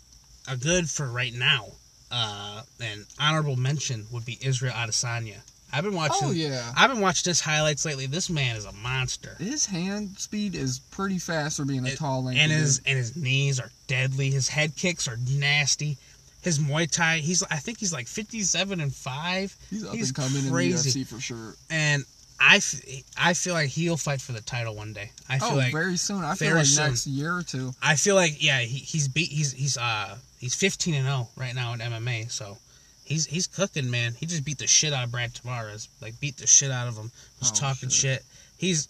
[0.49, 1.67] a good for right now.
[2.11, 5.37] Uh, an honorable mention would be Israel Adesanya.
[5.73, 6.29] I've been watching.
[6.29, 8.07] Oh yeah, I've been watching his highlights lately.
[8.07, 11.99] This man is a monster, his hand speed is pretty fast for being a It-
[11.99, 12.61] tall, lanky and dude.
[12.61, 14.31] his and his knees are deadly.
[14.31, 15.99] His head kicks are nasty.
[16.49, 20.17] His Muay Thai, he's I think he's like fifty-seven and five, He's up he's and
[20.17, 20.89] coming crazy.
[20.89, 21.55] in the UFC for sure.
[21.71, 22.05] and
[22.41, 22.81] I, f-
[23.19, 25.11] I feel like he'll fight for the title one day.
[25.29, 26.23] I feel Oh, like very soon.
[26.23, 26.87] I feel like soon.
[26.87, 27.73] next year or two.
[27.83, 31.53] I feel like yeah, he, he's beat he's he's uh he's 15 and 0 right
[31.55, 32.57] now in MMA, so
[33.05, 34.15] he's he's cooking, man.
[34.15, 36.97] He just beat the shit out of Brad Tavares, like beat the shit out of
[36.97, 37.11] him.
[37.41, 38.21] Was Oh, talking shit.
[38.21, 38.25] shit.
[38.57, 38.87] He's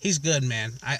[0.00, 0.72] he's good, man.
[0.82, 0.98] I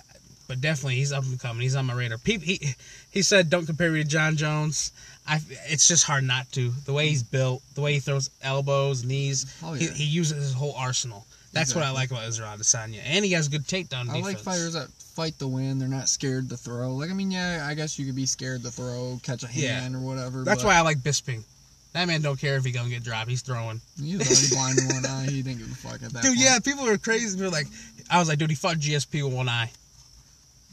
[0.50, 1.62] but definitely he's up and coming.
[1.62, 2.18] He's on my radar.
[2.18, 2.74] Peep, he
[3.12, 4.90] he said don't compare me to Jon Jones.
[5.28, 6.70] I it's just hard not to.
[6.86, 9.92] The way he's built, the way he throws elbows, knees, Oh, he, yeah.
[9.92, 11.24] he uses his whole arsenal.
[11.52, 14.24] That's what I like about Israel Adesanya, and he has good takedown I defense.
[14.24, 15.78] like fighters that fight the win.
[15.78, 16.94] They're not scared to throw.
[16.96, 19.80] Like I mean, yeah, I guess you could be scared to throw, catch a Yeah.
[19.80, 20.42] hand or whatever.
[20.42, 21.44] That's but why I like Bisping.
[21.92, 23.28] That man don't care if he gonna get dropped.
[23.30, 23.80] He's throwing.
[24.00, 25.26] he already blind in one eye.
[25.28, 26.22] He didn't give a fuck at that.
[26.22, 26.38] Dude, point.
[26.38, 27.36] yeah, people are crazy.
[27.38, 27.66] They're like,
[28.08, 29.70] I was like, dude, he fought GSP with one eye.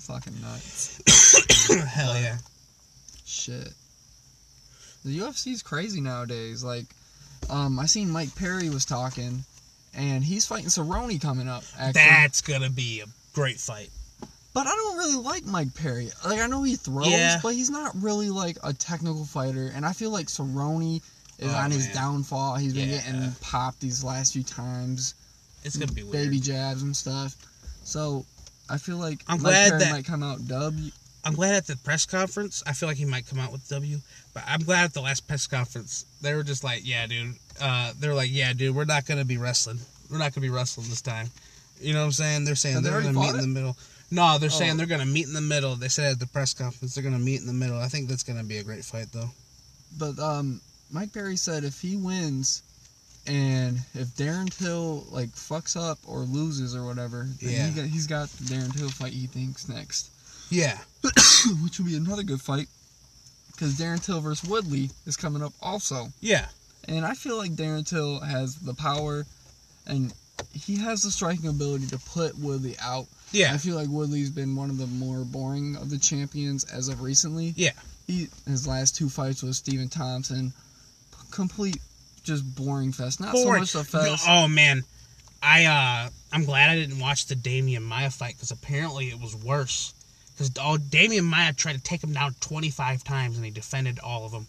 [0.08, 1.02] Fucking nuts.
[1.86, 2.38] Hell yeah.
[3.26, 3.70] Shit.
[5.06, 6.64] The UFC's crazy nowadays.
[6.64, 6.86] Like,
[7.50, 9.44] um, I seen Mike Perry was talking,
[9.94, 11.64] and he's fighting Cerrone coming up.
[11.78, 13.90] Actually, That's gonna be a great fight.
[14.54, 16.10] But I don't really like Mike Perry.
[16.26, 17.40] Like I know he throws, Yeah.
[17.44, 19.72] but he's not really like a technical fighter.
[19.76, 21.02] And I feel like Cerrone
[21.38, 22.56] is Oh, on his downfall.
[22.56, 23.02] He's been Yeah.
[23.02, 25.14] getting popped these last few times,
[25.64, 26.12] It's gonna be weird.
[26.14, 27.36] baby jabs and stuff.
[27.84, 28.26] So
[28.70, 30.76] I feel like I'm glad Perry that- might come out dub.
[31.24, 32.64] I'm glad at the press conference.
[32.66, 34.00] I feel like he might come out with W,
[34.34, 37.92] but I'm glad at the last press conference they were just like, "Yeah, dude." Uh,
[38.00, 39.80] they're like, "Yeah, dude, we're not gonna be wrestling.
[40.10, 41.30] We're not gonna be wrestling this time."
[41.82, 42.46] You know what I'm saying?
[42.46, 43.78] They're saying they they're gonna meet fought in the middle.
[44.10, 44.78] No, they're saying Oh.
[44.78, 45.76] they're gonna meet in the middle.
[45.76, 47.78] They said at the press conference they're gonna meet in the middle.
[47.80, 49.32] I think that's gonna be a great fight, though.
[49.98, 52.62] But um, Mike Perry said if he wins,
[53.28, 57.68] and if Darren Till like fucks up or loses or whatever, then Yeah.
[57.68, 60.10] he got, he's got the Darren Till fight he thinks next.
[60.50, 60.78] Yeah,
[61.62, 62.68] which will be another good fight
[63.52, 66.12] because Darren Till versus Woodley is coming up also.
[66.22, 66.46] yeah,
[66.88, 69.26] And I feel like Darren Till has the power
[69.86, 70.14] and
[70.54, 73.08] he has the striking ability to put Woodley out.
[73.34, 76.88] Yeah, I feel like Woodley's been one of the more boring of the champions as
[76.88, 77.54] of recently.
[77.58, 77.72] yeah.
[78.08, 80.54] He his last two fights with Stephen Thompson,
[81.30, 81.82] complete
[82.28, 83.20] just boring fest.
[83.20, 83.66] Not Boring.
[83.66, 84.26] so much a fest.
[84.28, 84.84] Oh man,
[85.42, 89.36] I uh, I'm glad I didn't watch the Demian Maia fight because apparently it was
[89.36, 89.94] worse.
[90.34, 94.26] Because oh, Demian Maia tried to take him down 25 times and he defended all
[94.26, 94.46] of them.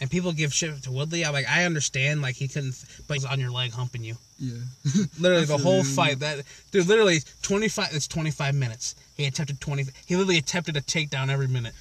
[0.00, 1.26] And people give shit to Woodley.
[1.26, 4.14] I'm like, I understand, like he couldn't, but he's on your leg humping you.
[4.38, 4.54] Yeah.
[5.18, 6.20] Literally the whole fight.
[6.20, 7.88] That dude, literally 25.
[7.92, 8.94] It's 25 minutes.
[9.16, 9.86] He attempted 20.
[10.06, 11.74] He literally attempted a takedown every minute.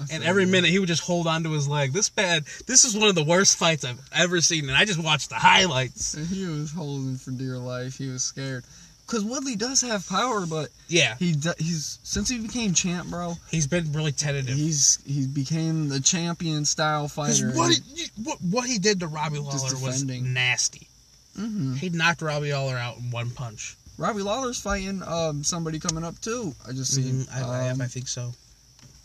[0.00, 1.92] I And every minute he would just hold on to his leg.
[1.92, 2.44] This bad.
[2.66, 5.34] This is one of the worst fights I've ever seen, and I just watched the
[5.36, 6.14] highlights.
[6.14, 7.98] And he was holding for dear life.
[7.98, 8.64] He was scared.
[9.06, 13.36] Because Woodley does have power, but Yeah, he do, he's since he became champ, bro.
[13.50, 14.54] he's been really tentative.
[14.54, 17.52] He's he became the champion style fighter.
[17.52, 20.88] what, he- what what he did to Robbie Lawler was nasty.
[21.34, 23.76] hmm He knocked Robbie Lawler out in one punch.
[23.96, 26.54] Robbie Lawler's fighting um somebody coming up too.
[26.68, 27.24] I just seen.
[27.24, 28.32] Mhm, I, I, um, I think so.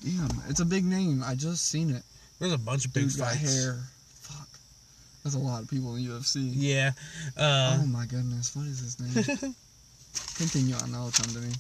[0.04, 1.24] Damn, it's a big name.
[1.26, 2.04] I just seen it.
[2.39, 3.63] There's a bunch of big Dude's got fights.
[3.63, 3.80] hair.
[4.22, 4.48] Fuck.
[5.24, 6.52] That's a lot of people in UFC.
[6.54, 6.92] Yeah.
[7.38, 9.56] Uh, oh my goodness, what is his name?
[10.36, 11.54] Continue on, that'll come to me.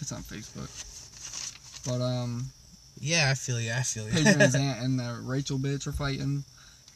[0.00, 0.70] It's on Facebook.
[1.86, 2.46] But um,
[3.00, 3.72] yeah, I feel you.
[3.72, 4.12] I feel you.
[4.12, 6.44] Paige Van Zant and the Rachel bitch are fighting.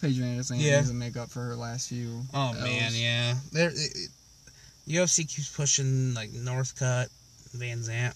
[0.00, 0.82] Paige Van Zant Yeah.
[0.82, 2.20] to make up for her last few.
[2.32, 2.60] oh L's.
[2.62, 3.34] man, yeah.
[3.52, 3.72] There,
[4.86, 7.08] UFC keeps pushing like Northcutt,
[7.54, 8.14] Van Zant.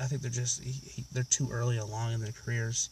[0.00, 2.90] I think they're just he, he, they're too early along in their careers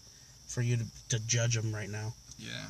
[0.49, 2.13] for you to, to judge them right now.
[2.39, 2.67] Yeah.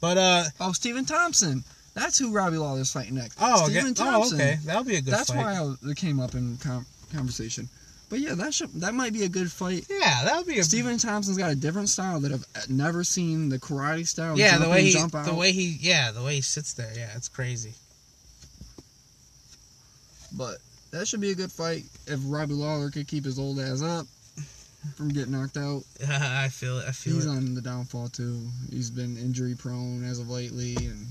[0.00, 1.64] But uh, Oh, Stephen Thompson.
[1.94, 3.36] That's who Robbie Lawler's fighting next.
[3.40, 4.02] oh, Stephen okay.
[4.02, 4.40] oh, Thompson.
[4.40, 5.16] okay, that'll be a good fight.
[5.18, 5.38] That's fight.
[5.38, 5.54] why
[5.86, 7.68] I it came up in com- conversation.
[8.08, 9.86] But yeah, that should that might be a good fight.
[9.88, 13.48] Yeah, that'll be a Stephen Thompson's got a different style that I've never seen.
[13.48, 14.36] The karate style.
[14.38, 15.26] Yeah, the way he, jump out.
[15.26, 17.72] the way he, yeah, the way he sits there, yeah, it's crazy.
[20.32, 20.58] But
[20.92, 24.06] that should be a good fight if Robbie Lawler could keep his old ass up.
[24.96, 25.82] from getting knocked out.
[26.08, 26.86] I feel it.
[26.88, 27.16] I feel it.
[27.16, 27.30] He's it.
[27.30, 28.40] on the downfall too.
[28.70, 31.06] He's been injury prone as of lately, and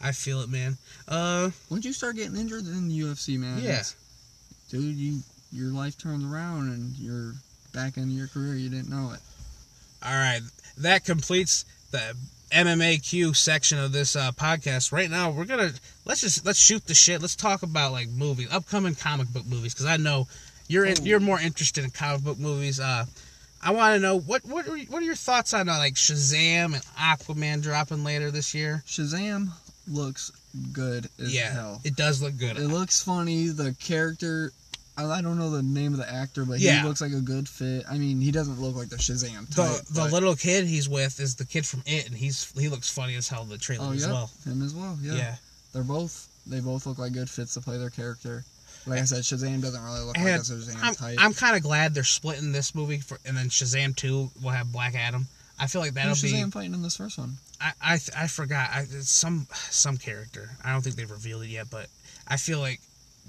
[0.00, 0.76] I feel it, man.
[1.08, 3.82] Uh, once you start getting injured in the UFC, man, Yeah.
[4.70, 5.20] dude, you
[5.52, 7.34] your life turns around and you're
[7.74, 8.54] back into your career.
[8.54, 9.20] You didn't know it.
[10.04, 10.40] all right.
[10.78, 12.16] That completes the
[12.52, 14.92] MMAQ section of this uh, podcast.
[14.92, 15.72] Right now, we're gonna
[16.04, 17.20] let's just let's shoot the shit.
[17.20, 20.28] Let's talk about like movies, upcoming comic book movies, because I know
[20.68, 22.78] you're in, you're more interested in comic book movies.
[22.78, 23.06] Uh,
[23.62, 26.74] I want to know what what are, what are your thoughts on uh, like Shazam
[26.74, 28.82] and Aquaman dropping later this year?
[28.86, 29.48] Shazam
[29.88, 30.32] looks
[30.72, 31.80] good as yeah, hell.
[31.84, 32.56] it does look good.
[32.56, 33.48] It looks funny.
[33.48, 34.52] The character,
[34.96, 36.82] I, I don't know the name of the actor, but Yeah.
[36.82, 37.84] he looks like a good fit.
[37.90, 39.84] I mean, he doesn't look like the Shazam the type.
[39.86, 42.90] the but- little kid he's with is the kid from It, and he's he looks
[42.90, 44.30] funny as hell in the trailer oh as yeah, well.
[44.44, 44.98] him as well.
[45.00, 45.14] Yeah.
[45.14, 45.34] Yeah.
[45.72, 48.44] they're both they both look like good fits to play their character.
[48.84, 51.16] Like I said, Shazam doesn't really look And like a Shazam I'm, type.
[51.20, 54.72] I'm kind of glad they're splitting this movie for, and then Shazam 2 will have
[54.72, 55.28] Black Adam.
[55.56, 56.32] I feel like that'll Who's be.
[56.32, 57.36] Shazam fighting in this first one?
[57.60, 58.70] I, I I forgot.
[58.72, 60.50] I, it's some some character.
[60.64, 61.86] I don't think they've revealed it yet, but
[62.26, 62.80] I feel like.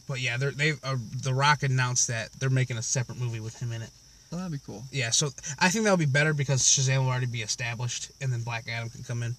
[0.08, 3.60] But yeah, they're they uh, the Rock announced that they're making a separate movie with
[3.60, 3.89] him in it.
[4.32, 4.84] Oh, that'd be cool.
[4.91, 5.29] Yeah, so
[5.60, 8.89] I think that'll be better because Shazam will already be established, and then Black Adam
[8.89, 9.36] can come in.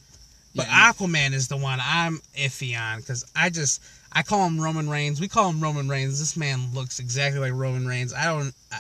[0.55, 0.93] But Yeah.
[0.93, 5.21] Aquaman is the one I'm iffy on because I just I call him Roman Reigns.
[5.21, 6.19] We call him Roman Reigns.
[6.21, 8.15] This man looks exactly like Roman Reigns.
[8.15, 8.55] I don't.
[8.73, 8.77] Uh,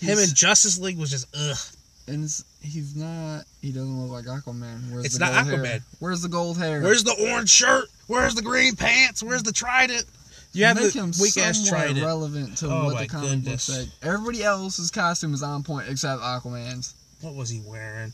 [0.00, 1.58] him in Justice League was just ugh.
[2.06, 3.44] And it's, he's not.
[3.60, 4.90] He doesn't look like Aquaman.
[4.90, 5.64] Where's It's the not Aquaman.
[5.66, 5.80] Hair?
[5.98, 6.80] Where's the gold hair?
[6.80, 7.88] Where's the orange shirt?
[8.06, 9.22] Where's the green pants?
[9.22, 10.04] Where's the trident?
[10.52, 12.04] You have Make the him weak ass somewhat trident.
[12.04, 13.88] relevant to Oh what the comic book said.
[14.02, 16.94] Everybody else's costume is on point except Aquaman's.
[17.20, 18.12] What was he wearing?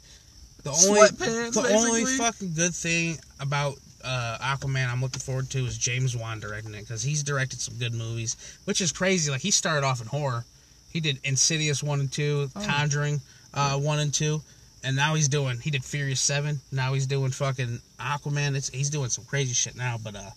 [0.62, 5.64] The Sweatpants, only the only fucking good thing about uh, Aquaman I'm looking forward to
[5.64, 9.31] is James Wan directing it because he's directed some good movies, which is crazy.
[9.31, 10.44] Like he started off in horror.
[10.92, 12.64] He did Insidious one and two, Oh.
[12.66, 13.20] Conjuring
[13.55, 14.42] uh, one and two,
[14.85, 15.59] and now he's doing.
[15.61, 16.61] He did Furious seven.
[16.72, 18.57] Now he's doing fucking Aquaman.
[18.57, 19.96] It's he's doing some crazy shit now.
[20.03, 20.31] But uh,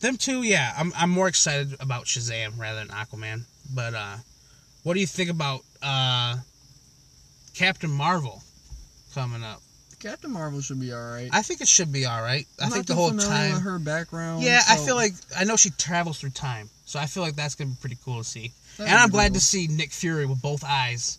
[0.00, 3.42] them two, yeah, I'm I'm more excited about Shazam rather than Aquaman.
[3.74, 4.16] But uh,
[4.82, 6.36] what do you think about uh,
[7.54, 8.42] Captain Marvel
[9.14, 9.60] coming up?
[9.98, 11.30] Captain Marvel should be alright.
[11.32, 12.46] I think it should be all right.
[12.60, 13.60] I I'm think the whole time.
[13.60, 14.42] her background.
[14.42, 17.54] Yeah, I feel like I know she travels through time, so I feel like that's
[17.54, 18.52] gonna be pretty cool to see.
[18.76, 19.34] that'd and I'm glad cool.
[19.36, 21.18] to see Nick Fury with both eyes,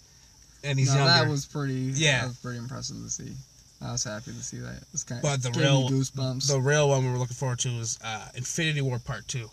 [0.63, 1.23] and he's No, younger.
[1.25, 1.91] that was pretty.
[1.95, 2.21] Yeah.
[2.21, 3.33] that was pretty impressive to see.
[3.81, 4.81] I was happy to see that.
[4.93, 6.47] It's kind But the real- goosebumps.
[6.47, 9.49] the real one we were looking forward to is uh, Infinity War Part Two.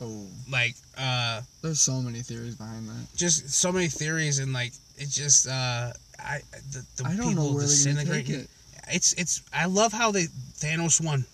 [0.00, 3.06] oh, Like, uh, there's so many theories behind that.
[3.16, 6.40] just so many theories and like it just uh, I
[6.72, 8.48] the, the I don't people know where they're gonna take it.
[8.88, 10.24] It's it's I love how they
[10.58, 11.24] Thanos won.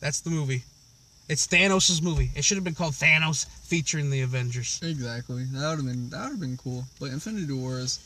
[0.00, 0.64] That's the movie.
[1.28, 2.30] It's Thanos' movie.
[2.34, 4.80] It should have been called Thanos featuring the Avengers.
[4.82, 5.44] Exactly.
[5.44, 6.84] That would have been that would have been cool.
[6.98, 7.98] But Infinity War is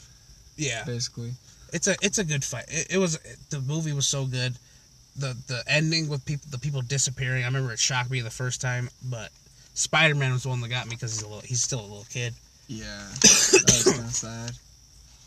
[0.57, 0.85] Yeah.
[0.85, 1.33] basically.
[1.75, 2.67] It's a it's a good fight.
[2.69, 3.19] It, it was
[3.51, 4.55] the movie was so good.
[5.19, 7.43] The the ending with people the people disappearing.
[7.43, 9.31] I remember it shocked me the first time, but
[9.75, 11.83] Spider Man was the one that got me because he's a little he's still a
[11.83, 12.33] little kid.
[12.69, 12.87] Yeah,
[13.21, 14.53] that was kind of sad.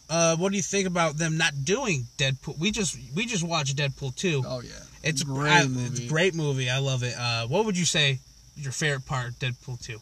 [0.10, 2.58] Uh, what do you think about them not doing Deadpool?
[2.58, 4.42] We just we just watched Deadpool two.
[4.48, 4.72] Oh yeah,
[5.04, 5.86] it's great I- movie.
[5.86, 6.70] It's a great movie.
[6.70, 7.14] I love it.
[7.20, 8.20] Uh, what would you say
[8.56, 10.00] your favorite part Deadpool two?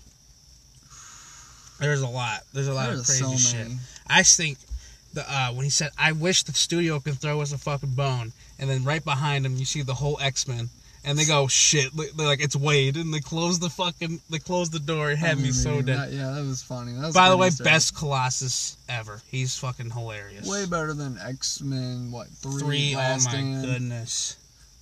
[1.79, 2.41] There's a lot.
[2.53, 3.67] There's a lot of crazy so shit.
[4.08, 4.60] I think
[5.15, 8.32] the uh, when he said, "I wish the studio could throw us a fucking bone,"
[8.60, 10.69] and then right behind him you see the whole X Men,
[11.04, 14.69] and they go, "Shit!" They're like, "It's Wade," and they close the fucking they close
[14.69, 15.12] the door.
[15.12, 15.99] It had I me so mean, dead.
[15.99, 16.93] that- yeah, that was funny.
[16.93, 19.21] That was By the way, Easter best Colossus ever.
[19.32, 20.47] He's fucking hilarious.
[20.47, 22.12] way better than X Men.
[22.12, 22.60] What three?
[22.60, 22.95] Three.
[22.95, 24.38] Oh my goodness.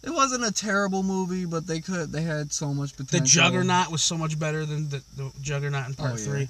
[0.06, 3.20] It wasn't a terrible movie, but they could they had so much potential.
[3.22, 3.26] The.
[3.26, 6.24] Juggernaut was so much better than the, the Juggernaut in Part Oh, yeah.
[6.26, 6.50] Three.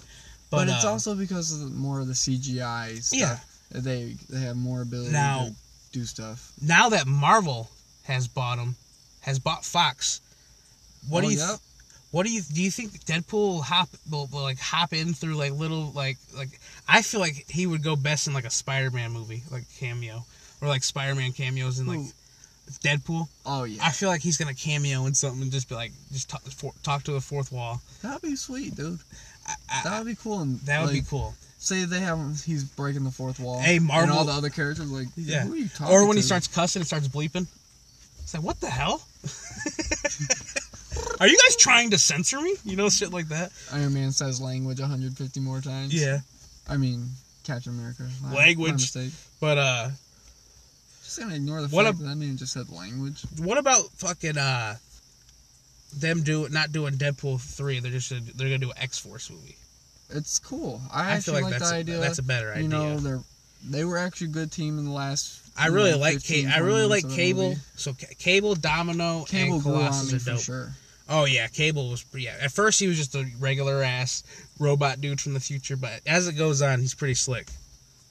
[0.50, 3.19] but, But, it's uh, also because of the, more of the CGI stuff.
[3.19, 3.38] Yeah.
[3.73, 5.55] They they have more ability Now- to
[5.91, 6.51] do stuff.
[6.62, 7.69] now that Marvel
[8.03, 8.75] has bought them,
[9.21, 10.21] has bought Fox.
[11.09, 11.39] What Oh, do you?
[11.39, 11.59] yep.
[12.12, 12.62] What do you do?
[12.62, 16.59] You think Deadpool will hop will, will like hop in through like little like like?
[16.88, 20.23] I feel like he would go best in like a Spider-Man movie, like cameo,
[20.62, 22.12] or like Spider-Man cameos in like Who?
[22.83, 23.27] Deadpool.
[23.45, 26.29] Oh yeah, I feel like he's gonna cameo in something and just be like, just
[26.29, 26.43] talk,
[26.83, 27.81] talk to the fourth wall.
[28.01, 28.99] that'd be sweet, dude.
[29.47, 30.39] I, I, That would be cool.
[30.41, 31.33] And that would be cool.
[31.63, 33.60] Say they have he's breaking the fourth wall.
[33.60, 34.04] Hey, Marvel.
[34.10, 35.46] and all the other characters like, Yeah.
[35.46, 37.48] who are you talking Or when he starts cussing and starts bleeping.
[38.21, 39.02] It's like, what the hell?
[41.19, 42.54] Are you guys trying to censor me?
[42.65, 43.52] You know, shit like that.
[43.71, 45.94] Iron Man says language 150 more times.
[45.94, 46.19] Yeah.
[46.67, 47.08] I mean,
[47.46, 48.10] Captain America.
[48.21, 48.73] My, my Language.
[48.73, 49.12] mistake.
[49.40, 49.90] But uh,
[51.04, 53.21] Just gonna ignore the What fact a- that that man just said language.
[53.37, 54.75] what about fucking uh,
[55.98, 57.79] them do not doing Deadpool three?
[57.79, 59.56] They're just they're gonna do an X Force movie.
[60.13, 60.81] It's cool.
[60.91, 61.97] I, I actually feel like like that's the a, idea.
[61.99, 62.63] that's a better idea.
[62.63, 63.19] you know, they're
[63.69, 65.39] they were actually a good team in the last.
[65.57, 67.49] I really know, like 15, Ca- I really like Cable.
[67.49, 67.61] movie.
[67.75, 70.41] So Ca- Cable, Domino, Cable and Colossus are dope.
[70.41, 70.71] sure.
[71.09, 72.35] Oh yeah, Cable was yeah.
[72.41, 74.23] At first he was just a regular ass
[74.59, 77.47] robot dude from the future, but as it goes on, he's pretty slick.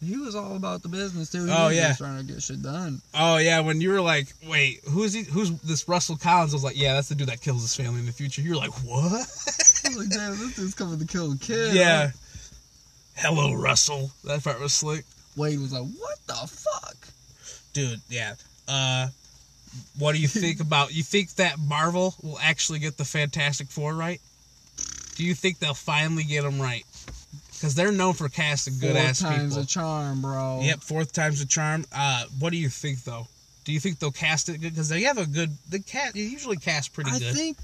[0.04, 1.44] He was all about the business too.
[1.46, 1.88] He Oh, was yeah.
[1.88, 3.00] just trying to get shit done.
[3.14, 5.22] Oh yeah, when you were like, wait, who's he?
[5.22, 6.52] Who's this Russell Collins?
[6.52, 8.42] I was like, yeah, that's the dude that kills his family in the future.
[8.42, 9.26] You're like, what?
[9.92, 11.74] I was like, damn, this dude's coming to kill a kid.
[11.74, 12.10] yeah.
[13.16, 14.10] Hello, Russell.
[14.24, 15.04] That part was slick,
[15.36, 16.96] Wade was like, what the fuck?
[17.72, 18.00] dude.
[18.08, 18.34] Yeah.
[18.68, 19.08] Uh,
[19.98, 20.94] what do you think about?
[20.94, 24.20] You think that Marvel will actually get the Fantastic Four right?
[25.14, 26.84] Do you think they'll finally get them right?
[27.52, 30.60] Because they're known for casting good ass times a charm, bro.
[30.62, 31.84] Yep, fourth time's a charm.
[31.94, 33.26] Uh, what do you think though?
[33.64, 34.72] Do you think they'll cast it good?
[34.72, 35.50] Because they have a good.
[35.70, 37.28] The cat they usually cast pretty I good.
[37.28, 37.56] I think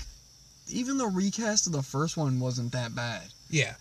[0.71, 3.23] even the recast of the first one wasn't that bad.
[3.51, 3.75] yeah.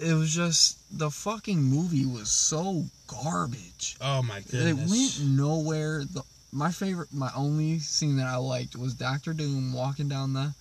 [0.00, 3.96] It was just the fucking movie was so garbage.
[4.00, 5.16] Oh my goodness.
[5.16, 6.02] It went nowhere.
[6.04, 6.22] The
[6.52, 10.52] my favorite, my only scene that I liked was Doctor Doom walking down the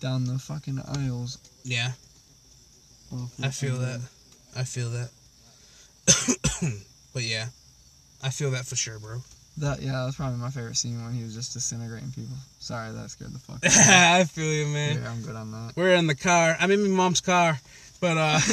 [0.00, 1.38] down the fucking aisles.
[1.64, 1.92] yeah,
[3.42, 4.00] I feel that.
[4.54, 5.10] I feel that.
[7.14, 7.46] but yeah,
[8.22, 9.22] I feel that for sure, bro.
[9.58, 12.36] That yeah, that's probably my favorite scene when he was just disintegrating people.
[12.58, 13.60] Sorry, that scared the fuck.
[13.64, 15.00] I feel you, man.
[15.00, 15.72] yeah, I'm good on that.
[15.76, 16.56] We're in the car.
[16.58, 17.58] I'm in my mom's car,
[18.00, 18.38] but uh,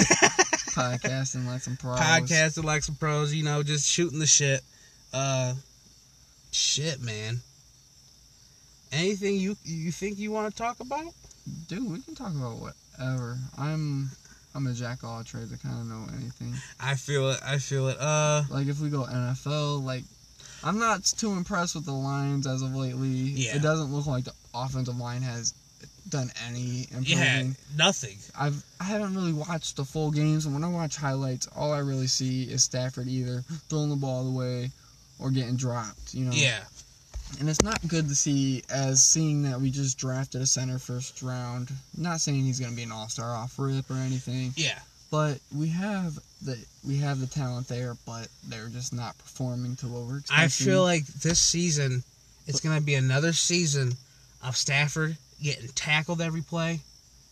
[0.71, 1.99] Podcasting like some pros.
[1.99, 3.33] podcasting like some pros.
[3.33, 4.61] You know, just shooting the shit.
[5.13, 5.53] Uh,
[6.51, 7.39] shit, man.
[8.91, 11.13] Anything you you think you want to talk about?
[11.67, 13.37] Dude, we can talk about whatever.
[13.57, 14.11] I'm
[14.53, 15.51] I'm a jack of all trades.
[15.51, 16.53] I kind of know anything.
[16.79, 17.39] I feel it.
[17.43, 17.97] I feel it.
[17.99, 20.03] Uh, Like if we go NFL, like
[20.63, 23.07] I'm not too impressed with the Lions as of lately.
[23.07, 23.55] Yeah.
[23.55, 25.53] It doesn't look like the offensive line has
[26.09, 27.17] done any improving.
[27.17, 27.43] yeah,
[27.77, 28.17] nothing.
[28.37, 31.79] I've I haven't really watched the full games, and when I watch highlights, all I
[31.79, 34.71] really see is Stafford either throwing the ball away
[35.19, 36.13] or getting dropped.
[36.13, 36.31] You know.
[36.33, 36.59] Yeah,
[37.39, 41.21] And it's not good to see as seeing that we just drafted a center first
[41.21, 41.71] round.
[41.97, 44.79] Not saying he's going to be an all star off rip or anything, yeah.
[45.11, 46.57] But we have the
[46.87, 50.45] we have the talent there, but they're just not performing to what we're expecting.
[50.45, 52.03] I feel like this season,
[52.47, 53.93] it's gonna be another season
[54.43, 56.79] of Stafford getting tackled every play,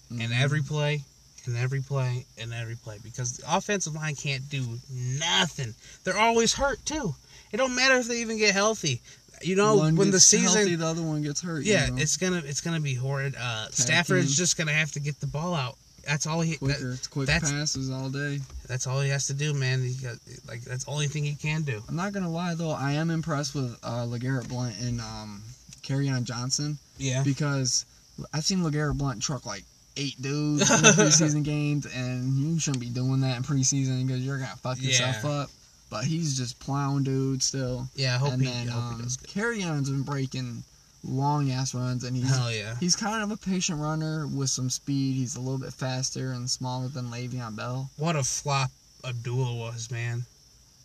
[0.09, 0.39] and Mhm.
[0.41, 1.03] every play,
[1.45, 5.73] and every play, and every play because the offensive line can't do nothing.
[6.03, 7.15] They're always hurt too.
[7.51, 9.01] It don't matter if they even get healthy.
[9.41, 11.63] You know, One when the season, healthy, the other one gets hurt.
[11.63, 11.95] you yeah, know?
[11.97, 13.35] it's gonna it's gonna be horrid.
[13.39, 15.77] Uh, Tag Stafford's just gonna have to get the ball out.
[16.09, 16.53] That's all he.
[16.53, 16.91] That, quicker.
[16.93, 18.39] it's quick that's- passes all day.
[18.67, 19.87] that's all he has to do, man.
[20.01, 20.15] Got,
[20.47, 21.83] like that's the only thing he can do.
[21.87, 25.43] I'm not gonna lie though, I am impressed with uh, LeGarrette Blount and um,
[25.91, 27.23] on Johnson Yeah.
[27.23, 27.85] because
[28.33, 29.63] I've seen LeGarrette Blount truck like
[29.97, 34.37] eight dudes in preseason games, and you shouldn't be doing that in preseason because you're
[34.37, 35.29] gonna fuck yourself Yeah.
[35.29, 35.49] up.
[35.91, 37.87] But he's just plowing dudes still.
[37.95, 38.15] Yeah.
[38.15, 38.47] I hope and he.
[38.47, 39.29] then I hope um, does good.
[39.31, 40.63] Kerryon's been breaking
[41.03, 42.75] long ass runs, and he's Hell yeah.
[42.79, 45.15] he's kind of a patient runner with some speed.
[45.15, 47.89] He's a little bit faster and smaller than Le'Veon Bell.
[47.97, 48.69] What a flop
[49.07, 50.23] Abdullah was, man.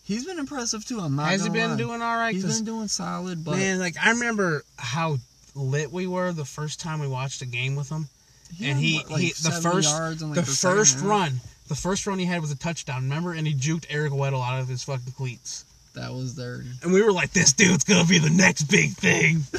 [0.05, 1.01] He's been impressive too.
[1.01, 1.31] I'm not.
[1.31, 1.77] Has he been lie.
[1.77, 2.35] doing all right?
[2.35, 5.17] He's been doing solid, but man, like I remember how
[5.55, 8.09] lit we were the first time we watched a game with him.
[8.57, 9.89] he and he- what, like he- the first-
[10.23, 13.05] like, the second first run, the first run he had was a touchdown.
[13.05, 13.33] Remember?
[13.33, 15.65] And he juked Eric Weddle out of his fucking cleats.
[15.95, 16.69] That was dirty.
[16.83, 19.45] And we were like, "This dude's gonna be the next big thing."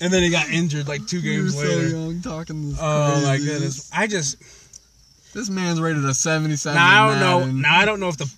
[0.00, 1.88] and then he got injured like two games so later.
[1.88, 2.78] young talking this.
[2.80, 3.90] Oh my goodness!
[3.94, 4.36] I just
[5.34, 6.74] This man's rated a 77.
[6.76, 7.46] now I don't know.
[7.52, 8.32] Now I don't know if the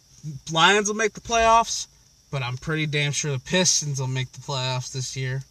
[0.53, 1.87] Lions will make the playoffs,
[2.31, 5.43] but I'm pretty damn sure the Pistons will make the playoffs this year.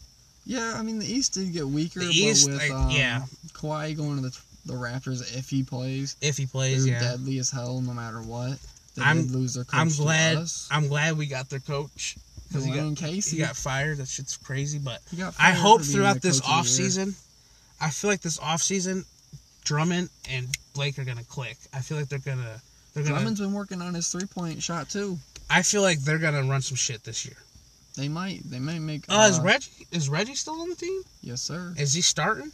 [0.46, 3.22] Yeah, I mean the East did get weaker, The East, with um, yeah.
[3.54, 7.00] Kawhi going to the the Raptors if he plays, If he plays, yeah.
[7.00, 8.58] deadly as hell no matter what.
[8.96, 10.46] They I'm- lose their coach I'm glad.
[10.72, 12.16] I'm glad we got their coach
[12.50, 13.38] because he got Casey.
[13.38, 13.98] he got fired.
[13.98, 14.80] That shit's crazy.
[14.80, 15.00] But
[15.40, 17.16] I hope throughout this coach of the off season,
[17.80, 19.06] I feel like this off season,
[19.64, 21.58] Drummond and Blake are gonna click.
[21.74, 22.62] I feel like they're gonna
[22.94, 23.16] they're gonna.
[23.16, 25.18] Drummond's been working on his three point shot too.
[25.50, 27.38] I feel like they're gonna run some shit this year.
[27.96, 28.42] They might.
[28.46, 29.04] They might make.
[29.10, 31.02] Uh, is Reggie is Reggie still on the team?
[31.22, 31.74] Yes, sir.
[31.78, 32.52] Is he starting?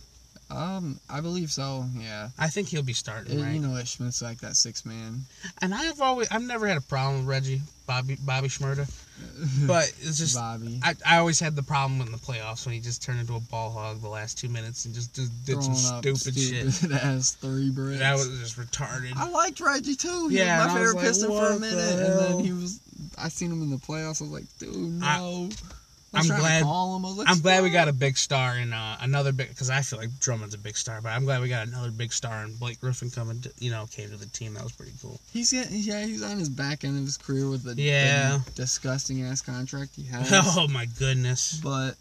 [0.50, 1.86] Um, I believe so.
[1.98, 2.30] Yeah.
[2.38, 3.54] I think he'll be starting, It- right?
[3.56, 5.22] You know, Schmidt's like that six man.
[5.62, 8.88] and I've always I've never had a problem with Reggie Bobby Bobby Shmurda,
[9.68, 10.80] but it's just Bobby.
[10.84, 13.40] I, I always had the problem in the playoffs when he just turned into a
[13.40, 16.72] ball hog the last two minutes and just, just did some up stupid, shit.
[16.72, 18.00] stupid ass three bricks.
[18.00, 19.14] That was just retarded.
[19.18, 20.28] I liked Reggie too.
[20.30, 22.80] He Yeah, was my favorite like, Piston for a minute, and then he was.
[23.18, 24.22] I seen him in the playoffs.
[24.22, 25.06] I was like, dude, no.
[25.06, 25.50] I
[26.16, 28.98] I'm glad- To call him a I'm glad we got a big star in uh,
[29.02, 31.68] another big because I feel like Drummond's a big star, but I'm glad we got
[31.68, 33.42] another big star and Blake Griffin coming.
[33.42, 34.54] To, you know, came to the team.
[34.54, 35.20] That was pretty cool.
[35.34, 38.40] He's yeah, he's on his back end of his career with the, Yeah.
[38.56, 40.30] disgusting ass contract he has.
[40.32, 41.60] Oh my goodness!
[41.64, 41.96] but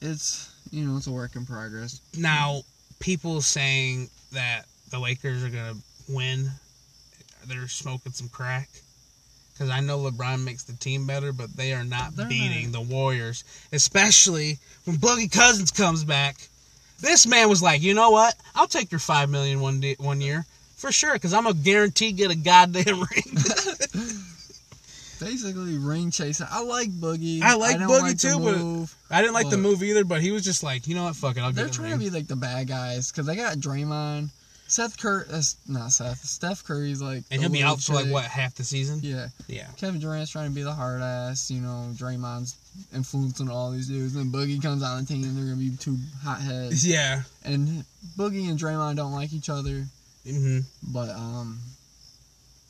[0.00, 2.00] it's you know it's a work in progress.
[2.16, 2.62] Now,
[3.00, 5.74] people saying that the Lakers are gonna
[6.08, 6.50] win,
[7.46, 8.68] they're smoking some crack.
[9.62, 12.80] Because I know LeBron makes the team better, but they are not They're beating the
[12.80, 16.48] Warriors, especially when Boogie Cousins comes back.
[17.00, 18.34] This man was like, you know what?
[18.56, 20.44] I'll take your five million one day, one year
[20.74, 23.36] for sure, because I'm a guaranteed get a goddamn ring.
[25.20, 26.48] Basically, ring chasing.
[26.50, 27.40] I like Boogie.
[27.42, 29.16] I like don't Boogie like too, but.
[29.16, 31.14] I didn't like the move either, but he was just like, you know what?
[31.14, 32.00] Fuck it, I'll They're trying ring.
[32.00, 34.30] to be like the bad guys because they got Draymond,
[34.72, 35.24] Seth Curry.
[35.30, 36.18] Uh, not Seth.
[36.24, 37.24] Steph Curry's like.
[37.30, 39.00] and he'll be out for like what half the season?
[39.02, 39.66] Yeah, Yeah.
[39.76, 41.50] Kevin Durant's trying to be the hard ass.
[41.50, 42.56] You know, Draymond's
[42.94, 45.98] influencing all these dudes, and Boogie comes on the team, and they're gonna be two
[46.24, 46.86] hot heads.
[46.92, 47.22] Yeah.
[47.44, 47.84] And
[48.16, 49.84] Boogie and Draymond don't like each other,
[50.26, 50.60] Mm-hmm.
[50.92, 51.58] but um,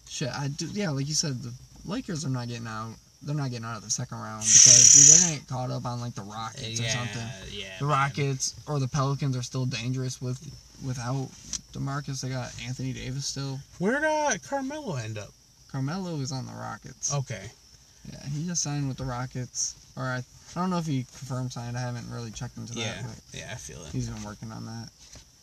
[0.08, 0.66] shit, I do.
[0.72, 1.52] Yeah, like you said, the
[1.84, 2.94] Lakers are not getting out.
[3.22, 5.86] They're not getting out of the second round because dude, they're gonna get caught up
[5.86, 7.22] on like the Rockets or something.
[7.52, 7.66] Yeah.
[7.78, 7.94] The man.
[7.94, 10.40] Rockets or the Pelicans are still dangerous with
[10.84, 11.28] without
[11.72, 12.20] Demarcus.
[12.20, 13.58] They got Anthony Davis still.
[13.78, 15.30] Where'd uh, Carmelo end up?
[15.70, 17.14] Carmelo is on the Rockets.
[17.14, 17.50] Okay.
[18.12, 19.74] Yeah, he just signed with the Rockets.
[19.96, 21.76] Or I, I don't know if he confirmed signed.
[21.76, 22.94] I haven't really checked into Yeah.
[22.94, 23.92] that, but Yeah, I feel it.
[23.92, 24.88] he's been working on that.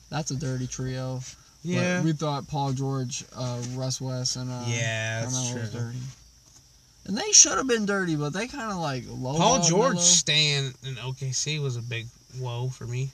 [0.09, 1.21] That's a dirty trio.
[1.63, 2.01] But Yeah.
[2.03, 5.79] we thought Paul George, uh, Russ West, and uh, Yeah, that's Carmelo was true.
[5.81, 5.99] dirty.
[7.05, 9.35] And they should have been dirty, but they kind of like low.
[9.37, 13.09] Paul George staying in OKC was a big whoa for me.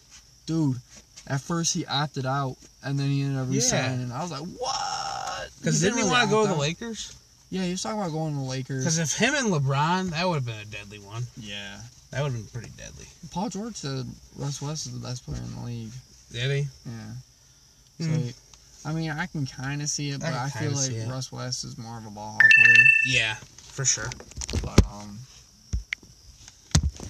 [0.45, 0.79] dude.
[1.27, 3.55] At first he opted out, and then he ended up Yeah.
[3.55, 4.11] resigning.
[4.11, 5.49] I was like, what?
[5.59, 6.55] Because didn't he really want to go to the.
[6.55, 7.15] Lakers?
[7.49, 8.83] Yeah, he was talking about going to the Lakers.
[8.83, 11.23] Because if him and LeBron, that would have been a deadly one.
[11.39, 11.79] Yeah.
[12.11, 13.05] That would have been pretty deadly.
[13.31, 14.05] Paul George said
[14.35, 15.91] Russ West is the best player in the league.
[16.31, 16.67] Did he?
[16.85, 17.11] Yeah.
[17.99, 18.29] So, Hmm.
[18.87, 21.09] I mean, I can kind of see it, but I I, feel like.
[21.09, 22.85] Russ West is more of a ball hawk player.
[23.07, 23.35] Yeah,
[23.71, 24.09] for sure.
[24.61, 25.17] But um,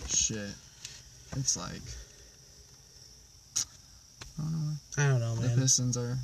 [0.08, 0.52] shit,
[1.36, 1.82] it's like
[4.40, 4.74] I don't know.
[4.98, 5.62] I don't know, The.
[5.62, 6.18] Pistons are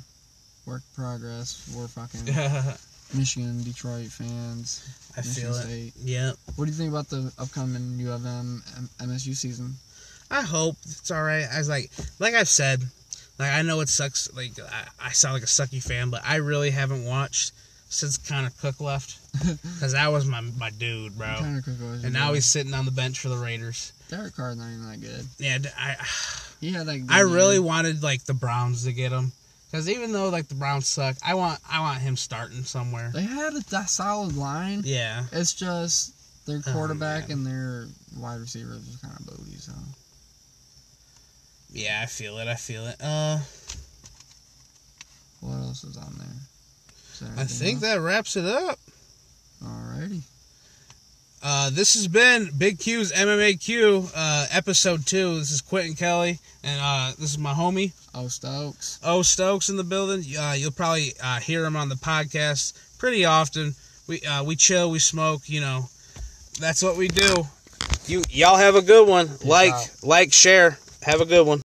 [0.66, 1.72] work progress.
[1.76, 2.24] We're fucking
[3.18, 4.88] Michigan, Detroit fans.
[5.16, 5.90] I feel Michigan it.
[5.90, 5.92] State.
[6.04, 6.36] Yep.
[6.56, 9.74] What do you think about the upcoming U of M M- MSU season?
[10.30, 11.46] I hope it's all right.
[11.52, 12.82] I was like, like I've said,
[13.38, 14.32] like I know it sucks.
[14.34, 17.52] Like I, I sound like a sucky fan, but I really haven't watched
[17.92, 19.18] since Connor Cook left
[19.62, 21.36] because that was my my dude, bro.
[21.38, 22.34] Kinda Cook always And now that.
[22.36, 23.92] he's sitting on the bench for the Raiders.
[24.08, 25.26] Derek Carr's not even that good.
[25.38, 25.96] Yeah, I
[26.66, 29.32] had like I really wanted like the Browns to get him
[29.70, 33.10] because even though like the Browns suck, I want I want him starting somewhere.
[33.14, 34.82] They had a solid line.
[34.84, 36.14] Yeah, It's just
[36.46, 37.38] their Oh, quarterback man.
[37.38, 37.86] and their
[38.16, 39.56] wide receivers was kind of booty.
[39.58, 39.72] So
[41.72, 42.48] yeah, I feel it.
[42.48, 42.96] I feel it.
[43.02, 43.38] Uh,
[45.40, 46.28] what else is on there?
[47.22, 47.82] Is I think else?
[47.82, 48.78] that wraps it up.
[49.64, 50.22] Alrighty.
[51.42, 55.38] Uh, this has been Big Q's MMA Q, uh, episode two.
[55.38, 59.00] This is Quentin Kelly, and uh, this is my homie Oh Stokes.
[59.02, 60.24] O Stokes in the building.
[60.36, 63.74] Uh, you'll probably uh, hear him on the podcast pretty often.
[64.06, 65.48] We uh, we chill, we smoke.
[65.48, 65.88] You know,
[66.60, 67.46] that's what we do.
[68.06, 69.30] You y'all have a good one.
[69.44, 69.90] like out.
[70.02, 70.78] like share.
[71.02, 71.61] Have a good one.